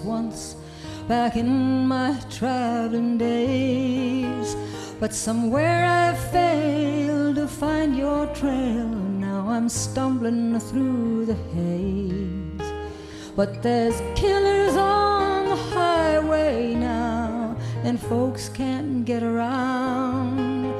once 0.03 0.57
back 1.09 1.36
in 1.36 1.86
my 1.86 2.18
traveling 2.30 3.18
days. 3.18 4.57
But 5.01 5.14
somewhere 5.14 5.86
I 5.86 6.14
failed 6.32 7.36
to 7.36 7.46
find 7.46 7.96
your 7.96 8.26
trail. 8.34 8.88
Now 9.26 9.49
I'm 9.49 9.68
stumbling 9.68 10.59
through 10.61 11.26
the 11.26 11.38
haze. 11.55 12.72
But 13.36 13.62
there's 13.62 14.01
killers 14.14 14.76
on 14.76 15.49
the 15.49 15.57
highway 15.57 16.74
now, 16.74 17.57
and 17.84 18.01
folks 18.01 18.49
can't 18.49 19.05
get 19.05 19.22
around. 19.22 20.74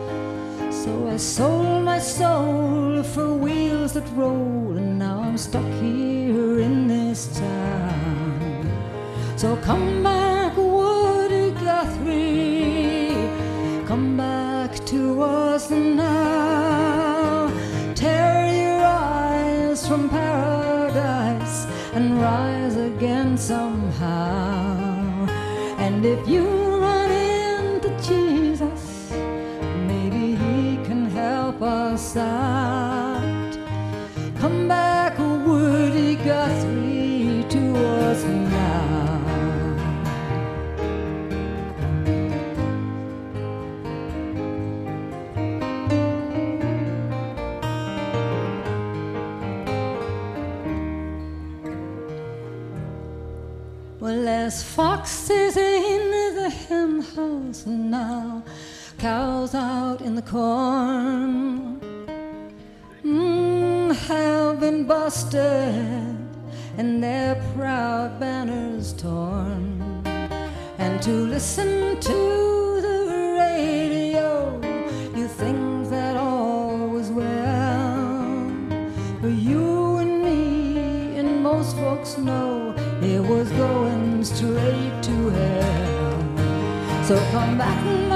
So 0.73 1.09
I 1.09 1.17
sold 1.17 1.85
my 1.85 2.01
soul 2.01 3.03
for 3.03 3.33
wheels 3.35 3.93
that 3.93 4.09
roll, 4.17 4.77
and 4.77 4.99
now 4.99 5.21
I'm 5.21 5.39
stuck 5.39 5.71
here 5.81 6.61
in 6.61 6.89
this 6.89 7.39
town. 7.39 7.88
So 9.39 9.57
come 9.59 10.03
back, 10.03 10.57
Woody 10.57 11.53
Guthrie, 11.53 13.15
come 13.87 14.17
back. 14.17 14.49
to 14.89 15.23
us 15.23 15.71
now. 15.71 16.28
There's 54.49 54.63
foxes 54.63 55.59
in 55.59 56.35
the 56.35 56.49
hen 56.49 57.03
house 57.03 57.67
now, 57.67 58.43
cows 58.97 59.55
out 59.55 60.01
in 60.01 60.15
the 60.15 60.23
corn. 60.23 61.79
Mm, 63.05 63.95
have 63.95 64.59
been 64.59 64.87
busted 64.87 66.17
and 66.79 67.05
their 67.05 67.35
proud 67.55 68.19
banners 68.19 68.95
torn. 68.95 70.03
And 70.79 71.03
to 71.03 71.11
listen 71.11 72.01
to 72.01 72.81
the 72.81 73.37
radio, 73.39 74.59
you 75.15 75.29
think 75.29 75.91
that 75.91 76.17
all 76.17 76.89
was 76.89 77.11
well. 77.11 78.25
But 79.21 79.35
you 79.51 79.97
and 79.99 80.23
me 80.25 81.19
and 81.19 81.43
most 81.43 81.77
folks 81.77 82.17
know 82.17 82.75
it 83.03 83.21
was 83.21 83.51
going 83.53 83.88
straight 84.39 85.03
to 85.03 85.31
hell. 85.31 87.05
So 87.05 87.17
come 87.33 87.59
back, 87.59 88.08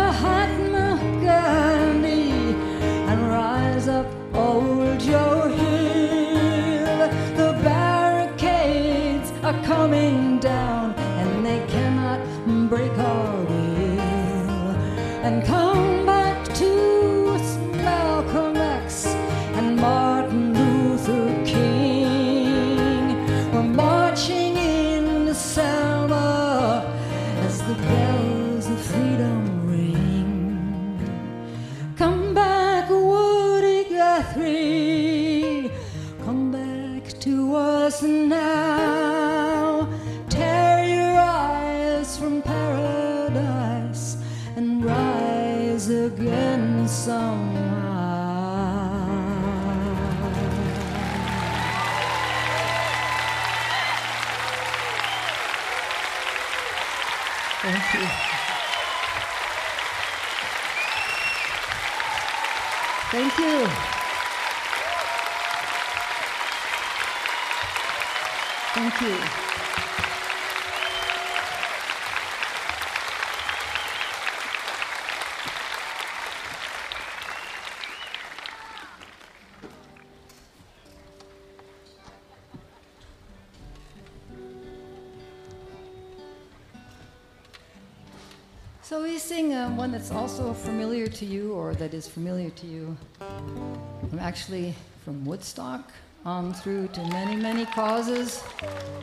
that's 90.03 90.11
also 90.11 90.53
familiar 90.53 91.07
to 91.07 91.24
you, 91.24 91.53
or 91.53 91.76
that 91.76 91.94
is 91.94 92.09
familiar 92.09 92.50
to 92.50 92.66
you. 92.66 92.96
I'm 93.20 94.18
actually 94.18 94.74
from 95.05 95.24
Woodstock 95.24 95.92
on 96.24 96.53
through 96.53 96.88
to 96.88 97.05
many, 97.11 97.36
many 97.36 97.66
causes. 97.66 98.42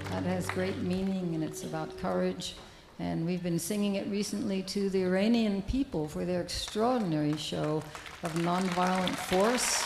That 0.10 0.24
has 0.24 0.46
great 0.48 0.78
meaning, 0.80 1.36
and 1.36 1.42
it's 1.42 1.64
about 1.64 1.98
courage. 2.00 2.56
And 3.00 3.26
we've 3.26 3.42
been 3.42 3.60
singing 3.60 3.96
it 3.96 4.08
recently 4.08 4.62
to 4.64 4.90
the 4.90 5.06
Iranian 5.06 5.62
people 5.62 6.06
for 6.06 6.26
their 6.26 6.42
extraordinary 6.42 7.38
show 7.38 7.82
of 8.24 8.34
nonviolent 8.34 9.16
force 9.16 9.86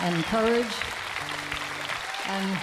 and 0.00 0.24
courage. 0.24 0.74
And 2.28 2.58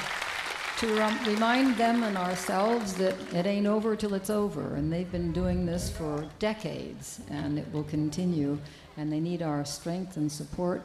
to 0.77 0.95
rem- 0.95 1.23
remind 1.25 1.77
them 1.77 2.03
and 2.03 2.17
ourselves 2.17 2.93
that 2.95 3.15
it 3.33 3.45
ain't 3.45 3.67
over 3.67 3.95
till 3.95 4.13
it's 4.13 4.29
over. 4.29 4.75
And 4.75 4.91
they've 4.91 5.11
been 5.11 5.31
doing 5.31 5.65
this 5.65 5.89
for 5.89 6.27
decades, 6.39 7.21
and 7.29 7.57
it 7.57 7.65
will 7.71 7.83
continue. 7.83 8.57
And 8.97 9.11
they 9.11 9.19
need 9.19 9.41
our 9.41 9.63
strength 9.65 10.17
and 10.17 10.31
support 10.31 10.83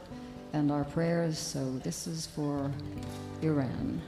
and 0.53 0.71
our 0.71 0.83
prayers. 0.83 1.37
So 1.37 1.71
this 1.79 2.07
is 2.07 2.27
for 2.27 2.71
Iran. 3.41 4.01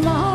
small. 0.00 0.31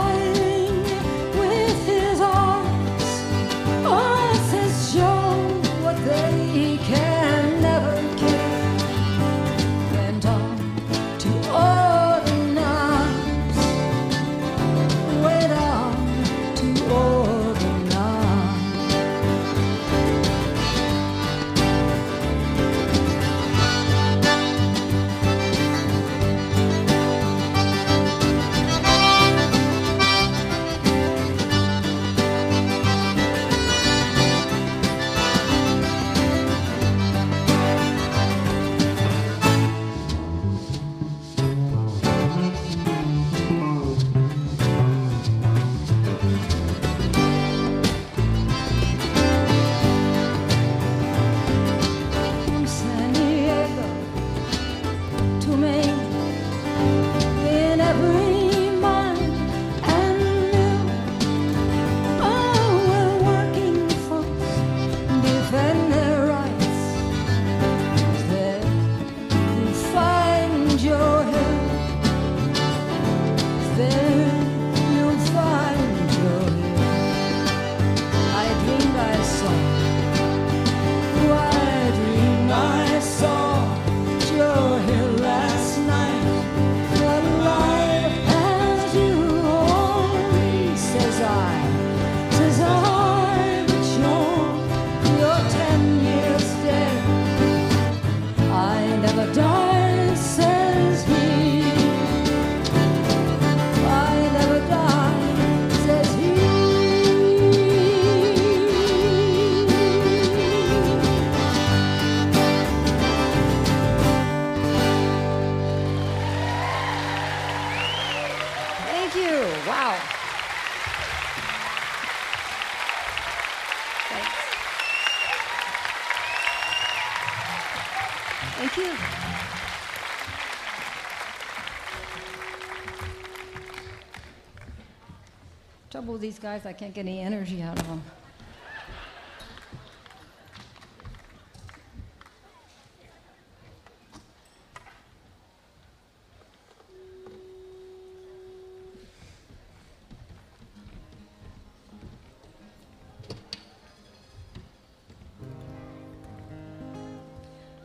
These 136.28 136.40
guys, 136.40 136.66
I 136.66 136.74
can't 136.74 136.94
get 136.94 137.06
any 137.06 137.22
energy 137.22 137.62
out 137.62 137.80
of 137.80 137.88
them. 137.88 138.04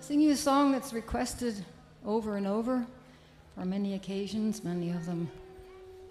Sing 0.01 0.21
you 0.21 0.33
a 0.33 0.37
song 0.37 0.73
that's 0.73 0.93
requested 0.93 1.65
over 2.05 2.37
and 2.37 2.49
over 2.49 2.85
for 3.55 3.65
many 3.65 3.95
occasions, 3.95 4.65
many 4.65 4.91
of 4.91 5.07
them 5.07 5.31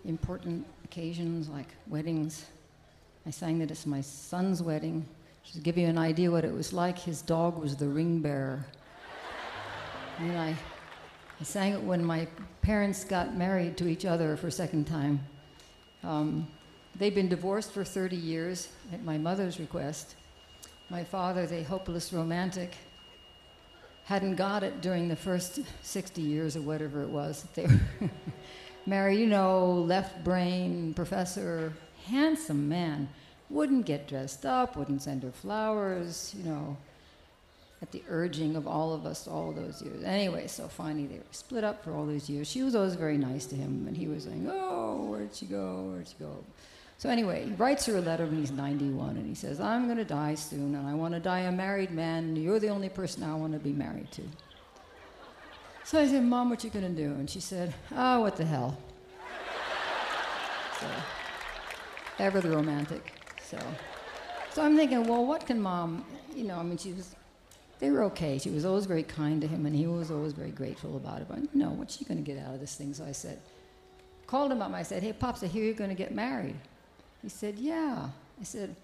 important 0.05 0.65
occasions 0.91 1.47
like 1.47 1.69
weddings. 1.87 2.43
I 3.25 3.29
sang 3.29 3.59
that 3.59 3.71
it's 3.71 3.85
my 3.85 4.01
son's 4.01 4.61
wedding. 4.61 5.05
Just 5.41 5.55
to 5.55 5.61
give 5.61 5.77
you 5.77 5.87
an 5.87 5.97
idea 5.97 6.29
what 6.29 6.43
it 6.43 6.53
was 6.53 6.73
like, 6.73 6.99
his 6.99 7.21
dog 7.21 7.57
was 7.57 7.77
the 7.77 7.87
ring 7.87 8.19
bearer. 8.19 8.65
and 10.19 10.37
I, 10.37 10.49
I 11.39 11.43
sang 11.43 11.71
it 11.71 11.81
when 11.81 12.03
my 12.03 12.27
parents 12.61 13.05
got 13.05 13.37
married 13.37 13.77
to 13.77 13.87
each 13.87 14.03
other 14.03 14.35
for 14.35 14.47
a 14.47 14.51
second 14.51 14.85
time. 14.85 15.21
Um, 16.03 16.45
they'd 16.97 17.15
been 17.15 17.29
divorced 17.29 17.71
for 17.71 17.85
30 17.85 18.17
years 18.17 18.67
at 18.91 19.01
my 19.05 19.17
mother's 19.17 19.61
request. 19.61 20.15
My 20.89 21.05
father, 21.05 21.47
the 21.47 21.63
hopeless 21.63 22.11
romantic, 22.11 22.75
hadn't 24.03 24.35
got 24.35 24.61
it 24.61 24.81
during 24.81 25.07
the 25.07 25.15
first 25.15 25.61
60 25.83 26.21
years 26.21 26.57
or 26.57 26.61
whatever 26.63 27.01
it 27.01 27.09
was. 27.09 27.43
That 27.43 27.53
they 27.53 27.65
were 27.67 28.09
married, 28.87 29.19
you 29.19 29.27
know, 29.27 29.73
left 29.73 30.23
brain 30.23 30.93
professor, 30.93 31.73
handsome 32.05 32.67
man, 32.67 33.09
wouldn't 33.49 33.85
get 33.85 34.07
dressed 34.07 34.45
up, 34.45 34.75
wouldn't 34.75 35.01
send 35.01 35.23
her 35.23 35.31
flowers, 35.31 36.33
you 36.37 36.43
know, 36.43 36.77
at 37.81 37.91
the 37.91 38.03
urging 38.09 38.55
of 38.55 38.67
all 38.67 38.93
of 38.93 39.05
us 39.05 39.27
all 39.27 39.51
those 39.51 39.81
years. 39.81 40.03
Anyway, 40.03 40.47
so 40.47 40.67
finally 40.67 41.07
they 41.07 41.17
were 41.17 41.23
split 41.31 41.63
up 41.63 41.83
for 41.83 41.93
all 41.93 42.05
those 42.05 42.29
years. 42.29 42.47
She 42.47 42.63
was 42.63 42.75
always 42.75 42.95
very 42.95 43.17
nice 43.17 43.45
to 43.47 43.55
him, 43.55 43.85
and 43.87 43.97
he 43.97 44.07
was 44.07 44.23
saying, 44.23 44.47
Oh, 44.49 45.05
where'd 45.09 45.33
she 45.33 45.45
go? 45.45 45.91
Where'd 45.91 46.07
she 46.07 46.15
go? 46.19 46.43
So 47.01 47.09
anyway, 47.09 47.45
he 47.45 47.53
writes 47.53 47.87
her 47.87 47.97
a 47.97 48.01
letter 48.01 48.25
when 48.27 48.37
he's 48.37 48.51
91, 48.51 49.17
and 49.17 49.25
he 49.25 49.33
says, 49.33 49.59
I'm 49.59 49.85
going 49.85 49.97
to 49.97 50.05
die 50.05 50.35
soon, 50.35 50.75
and 50.75 50.87
I 50.87 50.93
want 50.93 51.15
to 51.15 51.19
die 51.19 51.39
a 51.39 51.51
married 51.51 51.89
man, 51.89 52.25
and 52.25 52.37
you're 52.37 52.59
the 52.59 52.69
only 52.69 52.89
person 52.89 53.23
I 53.23 53.33
want 53.33 53.53
to 53.53 53.59
be 53.59 53.71
married 53.71 54.11
to. 54.11 54.21
So 55.91 55.99
I 55.99 56.07
said, 56.07 56.23
Mom, 56.23 56.49
what 56.49 56.63
you 56.63 56.69
going 56.69 56.87
to 56.87 57.01
do? 57.03 57.11
And 57.15 57.29
she 57.29 57.41
said, 57.41 57.73
Oh, 57.93 58.21
what 58.21 58.37
the 58.37 58.45
hell. 58.45 58.77
So, 60.79 60.87
ever 62.17 62.39
the 62.39 62.49
romantic. 62.49 63.11
So, 63.43 63.59
so 64.53 64.63
I'm 64.63 64.77
thinking, 64.77 65.05
well, 65.05 65.25
what 65.25 65.45
can 65.45 65.61
Mom, 65.61 66.05
you 66.33 66.45
know, 66.45 66.55
I 66.55 66.63
mean, 66.63 66.77
she 66.77 66.93
was, 66.93 67.13
they 67.79 67.91
were 67.91 68.03
okay. 68.03 68.37
She 68.37 68.49
was 68.49 68.63
always 68.63 68.85
very 68.85 69.03
kind 69.03 69.41
to 69.41 69.47
him, 69.47 69.65
and 69.65 69.75
he 69.75 69.85
was 69.85 70.11
always 70.11 70.31
very 70.31 70.51
grateful 70.51 70.95
about 70.95 71.19
it. 71.19 71.27
But 71.27 71.53
no, 71.53 71.71
what's 71.71 71.97
she 71.97 72.05
going 72.05 72.23
to 72.23 72.23
get 72.23 72.41
out 72.41 72.53
of 72.53 72.61
this 72.61 72.73
thing? 72.73 72.93
So 72.93 73.03
I 73.03 73.11
said, 73.11 73.37
called 74.27 74.49
him 74.49 74.61
up. 74.61 74.71
I 74.71 74.83
said, 74.83 75.03
Hey, 75.03 75.11
Pops, 75.11 75.43
I 75.43 75.47
hear 75.47 75.65
you're 75.65 75.73
going 75.73 75.89
to 75.89 75.93
get 75.93 76.15
married. 76.15 76.55
He 77.21 77.27
said, 77.27 77.59
Yeah. 77.59 78.07
I 78.39 78.43
said, 78.45 78.77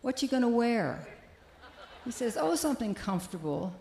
What 0.00 0.22
you 0.22 0.28
gonna 0.28 0.48
wear? 0.48 1.08
He 2.04 2.12
says, 2.12 2.36
Oh, 2.40 2.54
something 2.54 2.94
comfortable. 2.94 3.74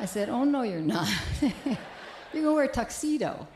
I 0.00 0.06
said, 0.06 0.28
Oh, 0.28 0.44
no, 0.44 0.62
you're 0.62 0.80
not. 0.80 1.08
you're 1.40 2.42
gonna 2.42 2.52
wear 2.52 2.64
a 2.64 2.68
tuxedo. 2.68 3.46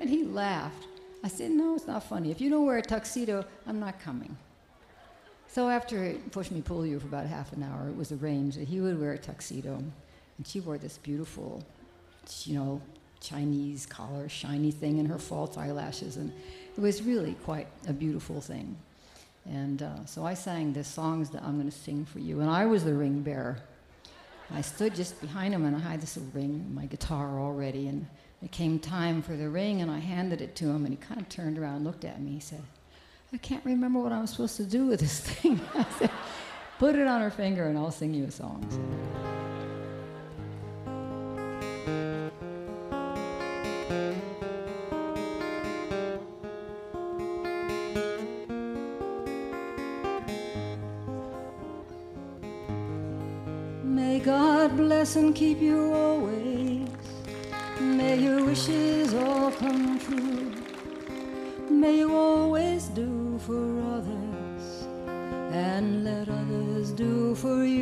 And 0.00 0.08
he 0.08 0.24
laughed. 0.24 0.86
I 1.24 1.28
said, 1.28 1.50
No, 1.50 1.74
it's 1.74 1.86
not 1.86 2.04
funny. 2.04 2.30
If 2.30 2.40
you 2.40 2.50
don't 2.50 2.66
wear 2.66 2.78
a 2.78 2.82
tuxedo, 2.82 3.44
I'm 3.66 3.80
not 3.80 4.00
coming. 4.00 4.36
So 5.48 5.68
after 5.68 6.04
he 6.04 6.18
pushed 6.18 6.52
me, 6.52 6.60
pull 6.60 6.86
you 6.86 7.00
for 7.00 7.06
about 7.06 7.26
half 7.26 7.52
an 7.52 7.62
hour, 7.62 7.88
it 7.88 7.96
was 7.96 8.12
arranged 8.12 8.60
that 8.60 8.68
he 8.68 8.80
would 8.80 9.00
wear 9.00 9.12
a 9.12 9.18
tuxedo. 9.18 9.74
And 9.74 10.46
she 10.46 10.60
wore 10.60 10.78
this 10.78 10.98
beautiful, 10.98 11.64
you 12.44 12.54
know, 12.54 12.80
Chinese 13.20 13.86
collar, 13.86 14.28
shiny 14.28 14.70
thing, 14.70 15.00
and 15.00 15.08
her 15.08 15.18
false 15.18 15.56
eyelashes. 15.56 16.16
And 16.16 16.32
it 16.76 16.80
was 16.80 17.02
really 17.02 17.34
quite 17.44 17.66
a 17.88 17.92
beautiful 17.92 18.40
thing. 18.40 18.76
And 19.46 19.82
uh, 19.82 20.04
so 20.04 20.26
I 20.26 20.34
sang 20.34 20.74
the 20.74 20.84
songs 20.84 21.30
that 21.30 21.42
I'm 21.42 21.58
going 21.58 21.70
to 21.70 21.76
sing 21.76 22.04
for 22.04 22.18
you. 22.18 22.40
And 22.40 22.50
I 22.50 22.66
was 22.66 22.84
the 22.84 22.94
ring 22.94 23.22
bearer. 23.22 23.58
I 24.50 24.62
stood 24.62 24.94
just 24.94 25.20
behind 25.20 25.52
him 25.54 25.64
and 25.64 25.76
I 25.76 25.80
had 25.80 26.00
this 26.00 26.16
little 26.16 26.32
ring, 26.32 26.74
my 26.74 26.86
guitar 26.86 27.38
already. 27.38 27.88
And 27.88 28.06
it 28.42 28.50
came 28.50 28.78
time 28.78 29.22
for 29.22 29.36
the 29.36 29.48
ring 29.48 29.82
and 29.82 29.90
I 29.90 29.98
handed 29.98 30.40
it 30.40 30.56
to 30.56 30.66
him 30.66 30.84
and 30.84 30.88
he 30.88 30.96
kind 30.96 31.20
of 31.20 31.28
turned 31.28 31.58
around 31.58 31.84
looked 31.84 32.04
at 32.04 32.20
me. 32.20 32.32
He 32.32 32.40
said, 32.40 32.62
I 33.32 33.36
can't 33.36 33.64
remember 33.64 34.00
what 34.00 34.12
I'm 34.12 34.26
supposed 34.26 34.56
to 34.56 34.64
do 34.64 34.86
with 34.86 35.00
this 35.00 35.20
thing. 35.28 35.60
I 35.74 35.86
said, 35.98 36.10
Put 36.78 36.94
it 36.94 37.06
on 37.08 37.20
her 37.20 37.30
finger 37.30 37.66
and 37.66 37.76
I'll 37.76 37.90
sing 37.90 38.14
you 38.14 38.24
a 38.24 38.30
song. 38.30 38.64
And 55.18 55.34
keep 55.34 55.60
you 55.60 55.92
always. 55.92 56.88
May 57.80 58.16
your 58.18 58.44
wishes 58.44 59.14
all 59.14 59.50
come 59.50 59.98
true. 59.98 60.52
May 61.68 61.98
you 61.98 62.14
always 62.14 62.86
do 62.88 63.38
for 63.46 63.80
others 63.96 64.86
and 65.52 66.04
let 66.04 66.28
others 66.28 66.92
do 66.92 67.34
for 67.34 67.64
you. 67.64 67.77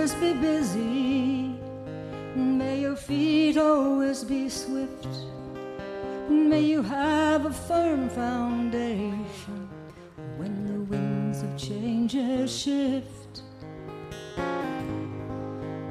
Always 0.00 0.14
be 0.14 0.32
busy. 0.32 1.54
May 2.34 2.80
your 2.80 2.96
feet 2.96 3.58
always 3.58 4.24
be 4.24 4.48
swift. 4.48 5.06
May 6.30 6.62
you 6.62 6.80
have 6.82 7.44
a 7.44 7.52
firm 7.52 8.08
foundation 8.08 9.68
when 10.38 10.54
the 10.64 10.80
winds 10.84 11.42
of 11.42 11.54
change 11.58 12.12
shift. 12.50 13.42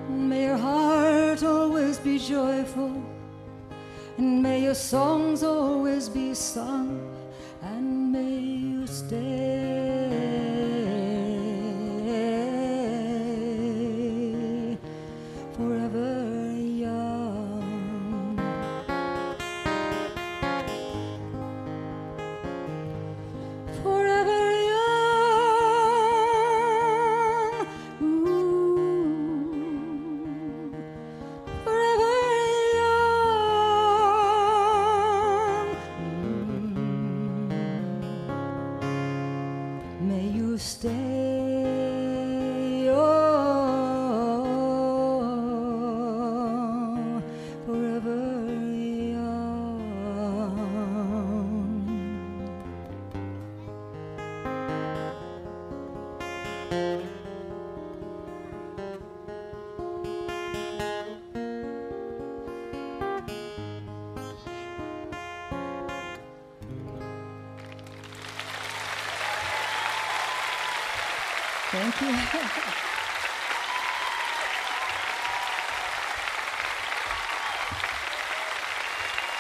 May 0.10 0.46
your 0.46 0.58
heart 0.58 1.44
always 1.44 2.00
be 2.00 2.18
joyful, 2.18 3.04
and 4.18 4.42
may 4.42 4.64
your 4.64 4.74
songs 4.74 5.44
always 5.44 6.10
be 6.10 6.34
sung, 6.34 6.99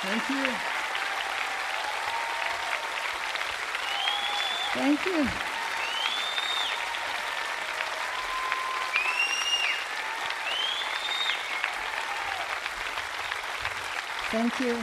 Thank 0.01 0.29
you. 0.29 0.45
Thank 4.71 5.05
you. 5.05 5.27
Thank 14.31 14.59
you. 14.59 14.77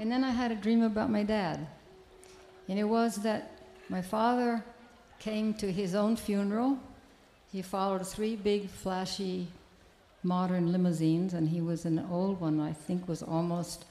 And 0.00 0.10
then 0.10 0.24
I 0.24 0.30
had 0.30 0.50
a 0.50 0.56
dream 0.56 0.82
about 0.82 1.10
my 1.10 1.22
dad. 1.22 1.64
And 2.68 2.76
it 2.76 2.84
was 2.84 3.16
that 3.16 3.52
my 3.88 4.02
father 4.02 4.64
came 5.20 5.54
to 5.54 5.70
his 5.70 5.94
own 5.94 6.16
funeral. 6.16 6.76
He 7.52 7.60
followed 7.60 8.06
three 8.06 8.34
big, 8.34 8.70
flashy, 8.70 9.46
modern 10.22 10.72
limousines, 10.72 11.34
and 11.34 11.50
he 11.50 11.60
was 11.60 11.84
an 11.84 11.98
old 12.10 12.40
one, 12.40 12.58
I 12.58 12.72
think 12.72 13.06
was 13.06 13.22
almost 13.22 13.84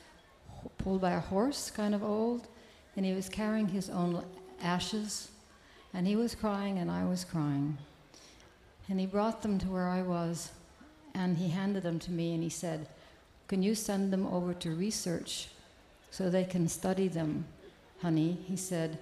pulled 0.79 1.01
by 1.01 1.11
a 1.11 1.19
horse, 1.19 1.69
kind 1.69 1.93
of 1.93 2.03
old. 2.03 2.47
And 2.97 3.05
he 3.05 3.13
was 3.13 3.29
carrying 3.29 3.67
his 3.67 3.87
own 3.87 4.25
ashes. 4.63 5.29
And 5.93 6.07
he 6.07 6.15
was 6.15 6.33
crying, 6.33 6.79
and 6.79 6.89
I 6.89 7.05
was 7.05 7.23
crying. 7.23 7.77
And 8.89 8.99
he 8.99 9.05
brought 9.05 9.43
them 9.43 9.59
to 9.59 9.67
where 9.67 9.87
I 9.87 10.01
was, 10.01 10.51
and 11.13 11.37
he 11.37 11.49
handed 11.49 11.83
them 11.83 11.99
to 11.99 12.11
me, 12.11 12.33
and 12.33 12.41
he 12.41 12.49
said, 12.49 12.87
Can 13.47 13.61
you 13.61 13.75
send 13.75 14.11
them 14.11 14.25
over 14.25 14.55
to 14.55 14.71
research 14.71 15.49
so 16.09 16.29
they 16.29 16.45
can 16.45 16.67
study 16.67 17.07
them, 17.07 17.45
honey? 18.01 18.39
He 18.47 18.55
said, 18.55 18.97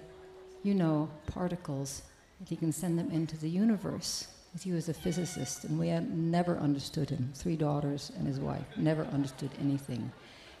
You 0.62 0.74
know, 0.74 1.08
particles, 1.26 2.02
that 2.38 2.48
he 2.48 2.56
can 2.56 2.72
send 2.72 2.98
them 2.98 3.10
into 3.10 3.38
the 3.38 3.48
universe. 3.48 4.26
He 4.58 4.72
was 4.72 4.88
a 4.88 4.94
physicist, 4.94 5.64
and 5.64 5.78
we 5.78 5.88
had 5.88 6.10
never 6.16 6.58
understood 6.58 7.08
him. 7.08 7.30
Three 7.34 7.56
daughters 7.56 8.10
and 8.18 8.26
his 8.26 8.40
wife 8.40 8.64
never 8.76 9.04
understood 9.04 9.50
anything. 9.60 10.10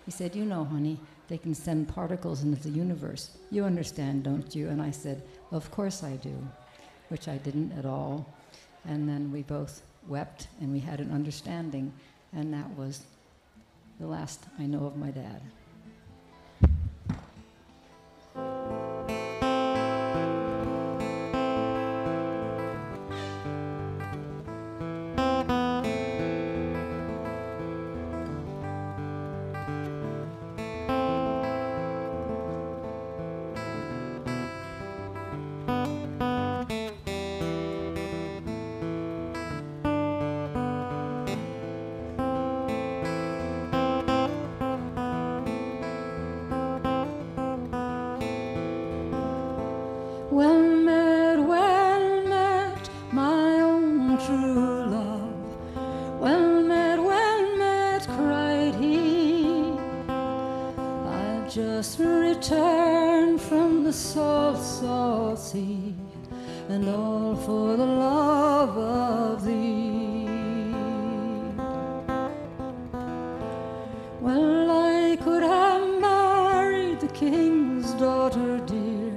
He 0.04 0.10
said, 0.10 0.34
You 0.34 0.44
know, 0.44 0.64
honey, 0.64 0.98
they 1.28 1.38
can 1.38 1.54
send 1.54 1.88
particles 1.88 2.42
into 2.42 2.62
the 2.62 2.70
universe. 2.76 3.36
You 3.50 3.64
understand, 3.64 4.22
don't 4.22 4.54
you? 4.54 4.68
And 4.68 4.80
I 4.80 4.90
said, 4.90 5.22
Of 5.50 5.70
course 5.70 6.02
I 6.02 6.16
do, 6.16 6.34
which 7.08 7.28
I 7.28 7.38
didn't 7.38 7.72
at 7.78 7.84
all. 7.84 8.32
And 8.86 9.08
then 9.08 9.30
we 9.32 9.42
both 9.42 9.82
wept 10.08 10.48
and 10.60 10.72
we 10.72 10.78
had 10.78 11.00
an 11.00 11.12
understanding, 11.12 11.92
and 12.32 12.54
that 12.54 12.68
was 12.76 13.02
the 13.98 14.06
last 14.06 14.44
I 14.58 14.66
know 14.66 14.86
of 14.86 14.96
my 14.96 15.10
dad. 15.10 15.42
Just 61.50 61.98
returned 61.98 63.40
from 63.40 63.82
the 63.82 63.92
salt, 63.92 64.56
salt 64.56 65.36
sea, 65.36 65.92
and 66.68 66.88
all 66.88 67.34
for 67.34 67.76
the 67.76 67.84
love 67.84 68.78
of 68.78 69.44
thee. 69.44 70.28
Well, 74.20 74.70
I 74.70 75.16
could 75.16 75.42
have 75.42 76.00
married 76.00 77.00
the 77.00 77.08
king's 77.08 77.94
daughter, 77.94 78.58
dear. 78.58 79.12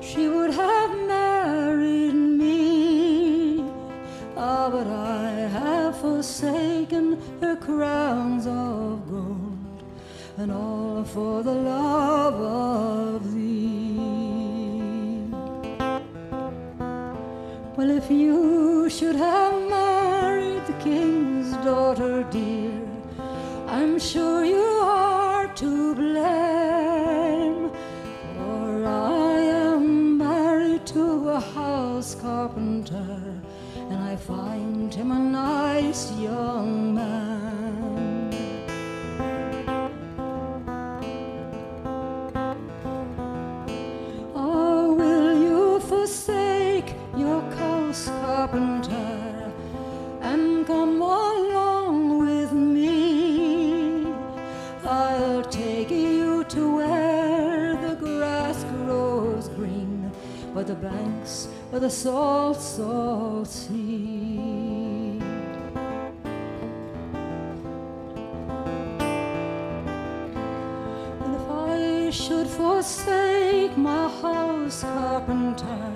She 0.00 0.26
would 0.26 0.50
have 0.50 0.90
married 1.06 2.14
me. 2.14 3.64
Ah, 4.36 4.68
but 4.68 4.88
I 4.88 5.30
have 5.58 6.00
forsaken 6.00 7.22
her 7.40 7.54
crowns 7.54 8.48
and 10.40 10.52
all 10.52 11.04
for 11.04 11.42
the 11.42 11.52
love 11.52 12.34
of 12.34 13.34
thee. 13.34 13.98
Well, 17.76 17.90
if 17.90 18.10
you 18.10 18.88
should 18.88 19.16
have 19.16 19.68
married 19.68 20.64
the 20.66 20.72
king's 20.84 21.52
daughter, 21.62 22.22
dear, 22.30 22.72
I'm 23.66 23.98
sure 23.98 24.42
you 24.42 24.68
are 24.82 25.46
to 25.62 25.94
blame. 25.94 27.70
For 28.36 28.86
I 28.86 29.40
am 29.64 30.16
married 30.16 30.86
to 30.94 31.28
a 31.28 31.40
house 31.40 32.14
carpenter, 32.14 33.20
and 33.90 33.98
I 34.12 34.16
find 34.16 34.92
him 34.94 35.10
a 35.12 35.18
nice 35.18 36.10
young 36.12 36.94
man. 36.94 37.19
banks 60.80 61.48
of 61.72 61.82
the 61.82 61.90
salt, 61.90 62.60
salt 62.60 63.46
sea. 63.46 65.18
And 71.20 71.34
if 71.36 71.50
I 71.50 72.10
should 72.10 72.46
forsake 72.46 73.76
my 73.76 74.08
house 74.22 74.82
carpenter 74.82 75.92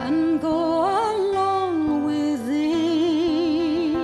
and 0.00 0.40
go 0.40 0.58
along 1.14 2.04
with 2.04 2.46
thee, 2.46 3.94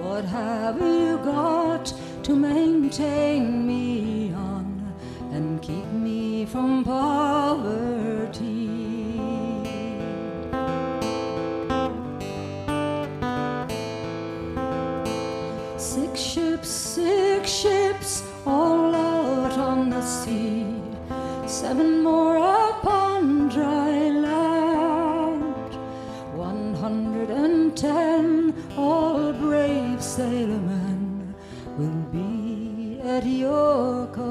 what 0.00 0.24
have 0.24 0.80
you 0.80 1.18
got 1.24 1.92
to 2.22 2.36
maintain 2.36 3.66
me 3.66 4.32
on 4.34 4.94
and 5.32 5.60
keep 5.60 5.86
me 5.86 6.46
from 6.46 6.84
poverty? 6.84 7.97
ten, 27.80 28.52
all 28.76 29.32
brave 29.34 30.00
sailormen 30.02 31.32
will 31.76 32.02
be 32.10 33.00
at 33.04 33.24
your 33.24 34.06
call. 34.08 34.27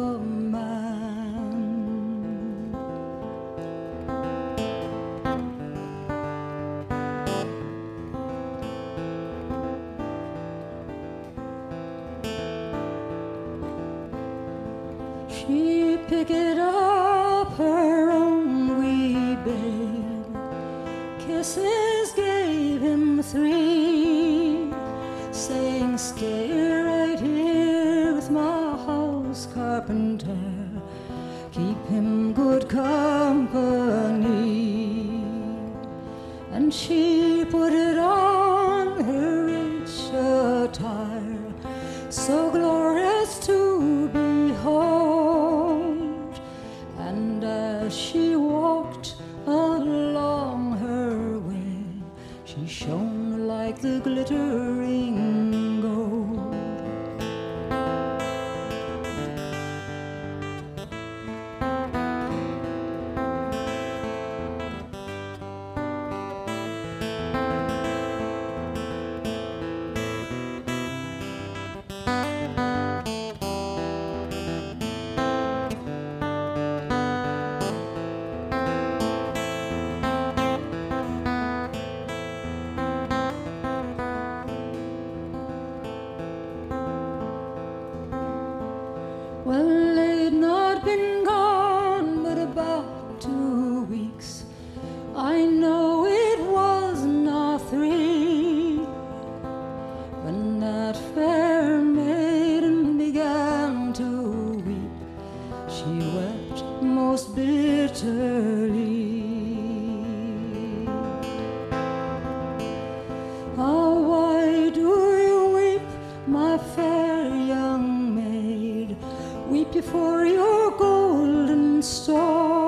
weep 119.50 119.72
before 119.72 120.26
your 120.26 120.72
golden 120.72 121.82
star. 121.82 122.67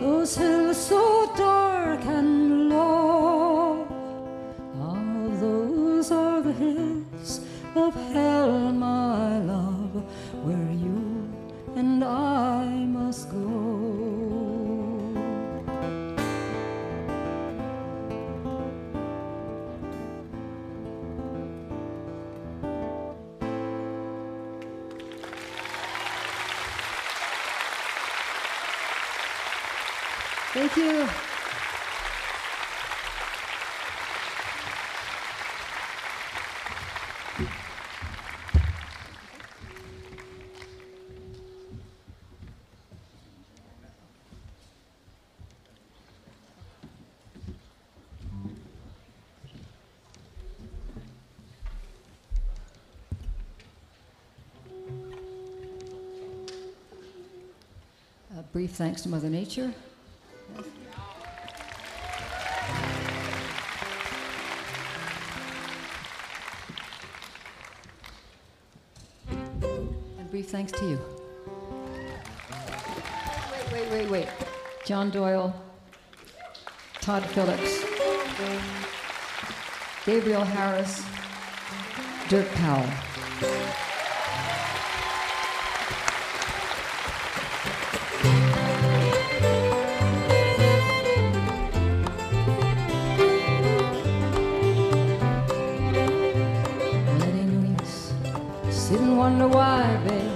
Those 0.00 0.36
hills 0.36 0.76
so 0.76 1.32
dark 1.36 2.04
and 2.04 2.68
low, 2.68 3.86
ah, 4.80 5.28
those 5.40 6.12
are 6.12 6.40
the 6.40 6.52
hills 6.52 7.40
of 7.74 7.94
Helen. 8.12 8.77
You. 30.88 31.08
A 58.36 58.42
brief 58.52 58.70
thanks 58.72 59.02
to 59.02 59.08
Mother 59.08 59.28
Nature. 59.28 59.72
Thanks 70.48 70.72
to 70.72 70.84
you. 70.86 70.98
Wait, 73.52 73.72
wait, 73.72 73.90
wait, 73.90 74.10
wait. 74.10 74.28
John 74.86 75.10
Doyle, 75.10 75.54
Todd 77.02 77.22
Phillips, 77.26 77.84
Gabriel 80.06 80.44
Harris, 80.44 81.04
Dirk 82.30 82.48
Powell. 82.54 82.88
Well, 97.04 97.22
it 97.22 97.34
ain't 97.34 97.52
no 97.52 97.82
use. 97.82 98.12
Sit 98.70 99.00
and 99.00 99.18
wonder 99.18 99.48
why, 99.48 99.96
babe. 100.06 100.27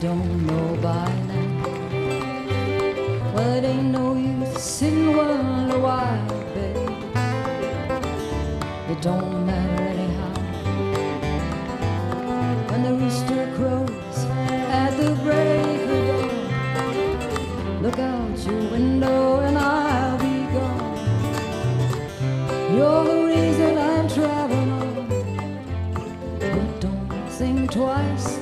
Don't 0.00 0.46
know 0.46 0.76
by 0.80 1.12
now. 1.28 1.48
Well, 3.34 3.52
it 3.58 3.64
ain't 3.64 3.92
no 3.92 4.14
use. 4.14 4.62
Sit 4.62 4.94
and 4.94 5.14
wonder 5.14 5.78
why, 5.78 6.18
babe. 6.54 6.76
It 8.88 9.02
don't 9.02 9.44
matter 9.44 9.82
anyhow. 9.82 10.32
When 12.70 12.82
the 12.82 12.94
rooster 12.94 13.52
crows 13.56 14.24
at 14.72 14.96
the 14.96 15.14
break 15.22 15.82
of 15.82 15.90
dawn, 16.74 17.82
look 17.82 17.98
out 17.98 18.38
your 18.46 18.70
window 18.70 19.40
and 19.40 19.58
I'll 19.58 20.16
be 20.16 20.46
gone. 20.54 20.96
You're 22.74 23.04
the 23.04 23.20
reason 23.26 23.76
I'm 23.76 24.08
traveling 24.08 24.72
on. 24.72 25.08
But 26.38 26.80
don't 26.80 27.28
think 27.28 27.70
twice, 27.70 28.39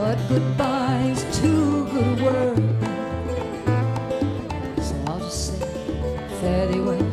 But 0.00 0.16
goodbye's 0.30 1.22
too 1.38 1.84
good 1.92 2.20
a 2.20 2.24
word. 2.24 2.56
So 4.82 4.94
I'll 5.06 5.18
just 5.18 5.58
say, 5.58 5.66
fare 6.40 6.66
thee 6.68 6.80
well. 6.80 7.04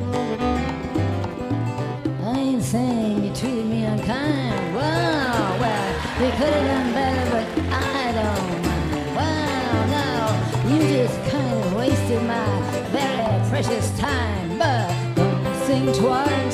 I 2.24 2.40
ain't 2.40 2.64
saying 2.64 3.26
you 3.26 3.34
treated 3.36 3.66
me 3.66 3.84
unkind. 3.84 4.74
Wow, 4.74 5.58
well, 5.60 5.90
you 6.22 6.32
could 6.38 6.54
have 6.54 6.66
done 6.72 6.94
better, 6.94 7.26
but 7.36 7.46
I 7.74 8.14
don't 8.20 8.50
mind. 8.66 8.92
Wow, 9.18 9.76
no, 9.98 10.10
you 10.70 10.78
just 10.88 11.18
kind 11.30 11.54
of 11.66 11.74
wasted 11.74 12.24
my 12.24 12.48
very 12.96 13.50
precious 13.50 13.92
time. 14.00 14.58
But 14.58 14.88
don't 15.14 15.44
think 15.68 15.94
twice, 15.98 16.47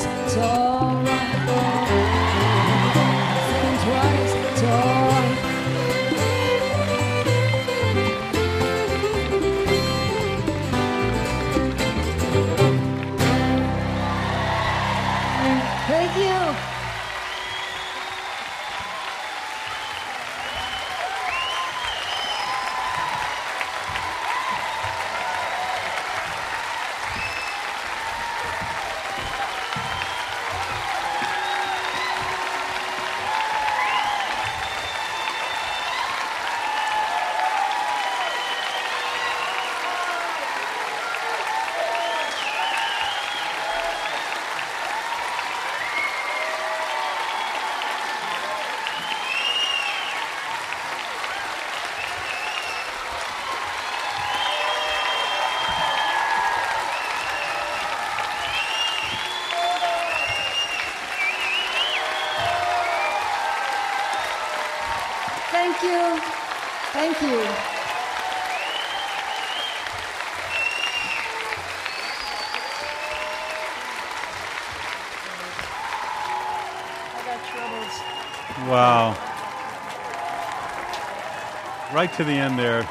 Right 82.04 82.16
to 82.18 82.24
the 82.24 82.32
end 82.32 82.58
there. 82.58 82.82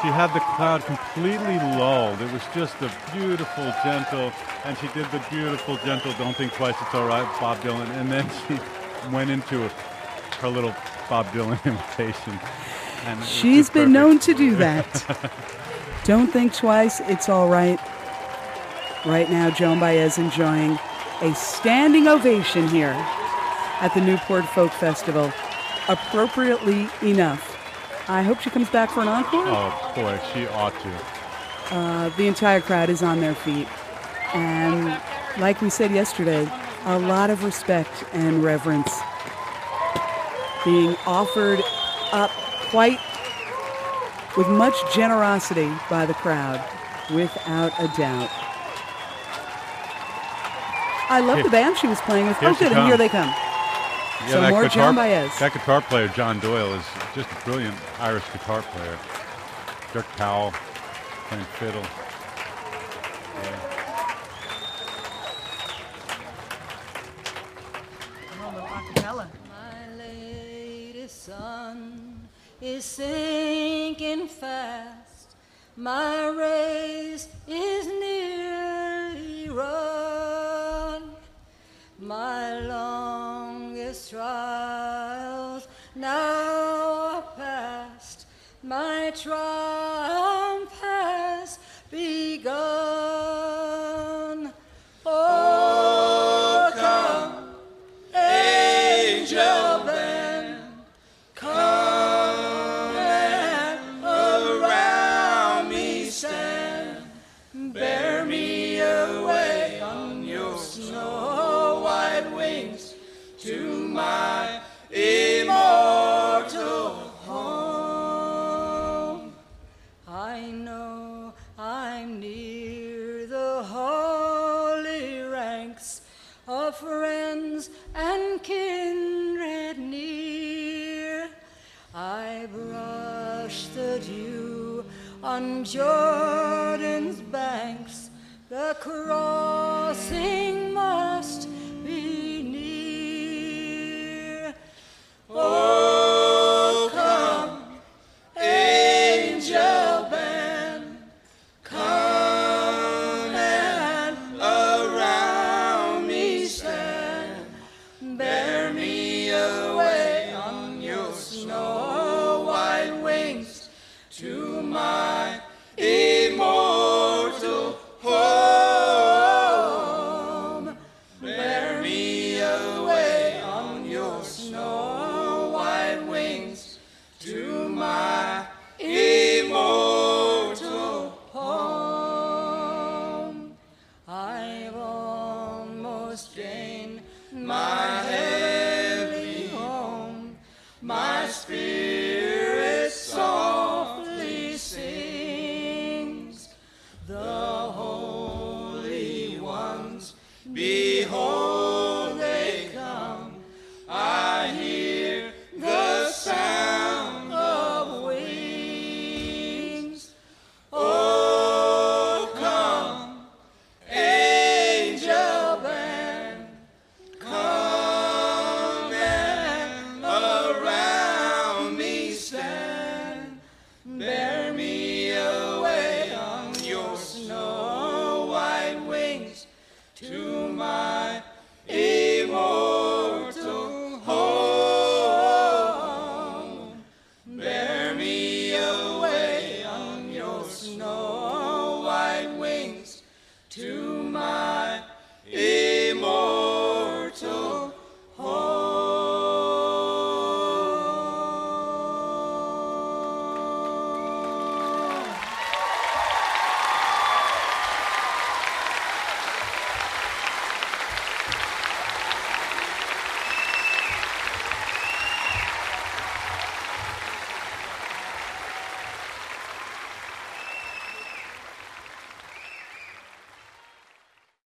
She 0.00 0.08
had 0.08 0.32
the 0.32 0.40
crowd 0.40 0.82
completely 0.86 1.58
lulled. 1.58 2.22
It 2.22 2.32
was 2.32 2.40
just 2.54 2.74
a 2.80 2.90
beautiful, 3.12 3.70
gentle, 3.84 4.32
and 4.64 4.78
she 4.78 4.88
did 4.94 5.04
the 5.10 5.22
beautiful, 5.28 5.76
gentle, 5.84 6.14
don't 6.14 6.34
think 6.34 6.54
twice, 6.54 6.74
it's 6.80 6.94
all 6.94 7.06
right, 7.06 7.28
Bob 7.38 7.58
Dylan. 7.58 7.86
And 8.00 8.10
then 8.10 8.26
she 8.48 8.58
went 9.10 9.28
into 9.28 9.62
a, 9.62 9.68
her 10.40 10.48
little 10.48 10.74
Bob 11.10 11.26
Dylan 11.32 11.62
imitation. 11.66 12.40
And 13.04 13.22
She's 13.22 13.68
been 13.68 13.92
known 13.92 14.20
to 14.20 14.32
do 14.32 14.56
that. 14.56 15.30
don't 16.04 16.32
think 16.32 16.54
twice, 16.54 17.00
it's 17.00 17.28
all 17.28 17.50
right. 17.50 17.78
Right 19.04 19.28
now, 19.28 19.50
Joan 19.50 19.80
Baez 19.80 20.16
enjoying 20.16 20.78
a 21.20 21.34
standing 21.34 22.08
ovation 22.08 22.68
here 22.68 22.96
at 23.82 23.92
the 23.92 24.00
Newport 24.00 24.46
Folk 24.46 24.72
Festival. 24.72 25.30
Appropriately 25.90 26.88
enough. 27.02 27.45
I 28.08 28.22
hope 28.22 28.40
she 28.40 28.50
comes 28.50 28.68
back 28.70 28.90
for 28.90 29.00
an 29.00 29.08
encore. 29.08 29.44
Oh, 29.46 29.92
boy, 29.94 30.20
she 30.32 30.46
ought 30.46 30.74
to. 30.80 31.74
Uh, 31.74 32.08
the 32.10 32.28
entire 32.28 32.60
crowd 32.60 32.88
is 32.88 33.02
on 33.02 33.20
their 33.20 33.34
feet. 33.34 33.66
And 34.34 35.00
like 35.38 35.60
we 35.60 35.70
said 35.70 35.90
yesterday, 35.90 36.48
a 36.84 36.98
lot 36.98 37.30
of 37.30 37.42
respect 37.42 38.04
and 38.12 38.44
reverence 38.44 38.92
being 40.64 40.94
offered 41.06 41.60
up 42.12 42.30
quite 42.70 43.00
with 44.36 44.48
much 44.48 44.74
generosity 44.94 45.72
by 45.88 46.06
the 46.06 46.14
crowd, 46.14 46.62
without 47.12 47.72
a 47.78 47.88
doubt. 47.96 48.30
I 51.08 51.20
love 51.20 51.42
the 51.42 51.50
band 51.50 51.78
she 51.78 51.86
was 51.86 52.00
playing 52.02 52.26
with. 52.26 52.38
Here 52.38 52.50
oh, 52.50 52.54
good, 52.54 52.72
and 52.72 52.86
here 52.86 52.96
they 52.96 53.08
come. 53.08 53.32
Yeah, 54.26 54.32
So 54.32 54.40
that 54.40 54.50
more 54.50 54.62
guitar, 54.64 54.86
Joan 54.86 54.94
Baez. 54.96 55.38
That 55.38 55.52
guitar 55.52 55.80
player, 55.80 56.08
John 56.08 56.40
Doyle, 56.40 56.74
is 56.74 56.84
just 57.14 57.30
a 57.30 57.44
brilliant 57.44 57.76
Irish 58.00 58.24
guitar 58.32 58.62
player. 58.62 58.98
Dirk 59.92 60.06
Powell 60.16 60.52
playing 61.28 61.44
fiddle. 61.44 61.82
Yeah. 63.44 63.76
My 69.04 69.94
latest 69.96 71.24
sun 71.24 72.28
is 72.60 72.84
sinking 72.84 74.26
fast. 74.26 75.36
My 75.76 76.26
race 76.28 77.28
is 77.46 77.75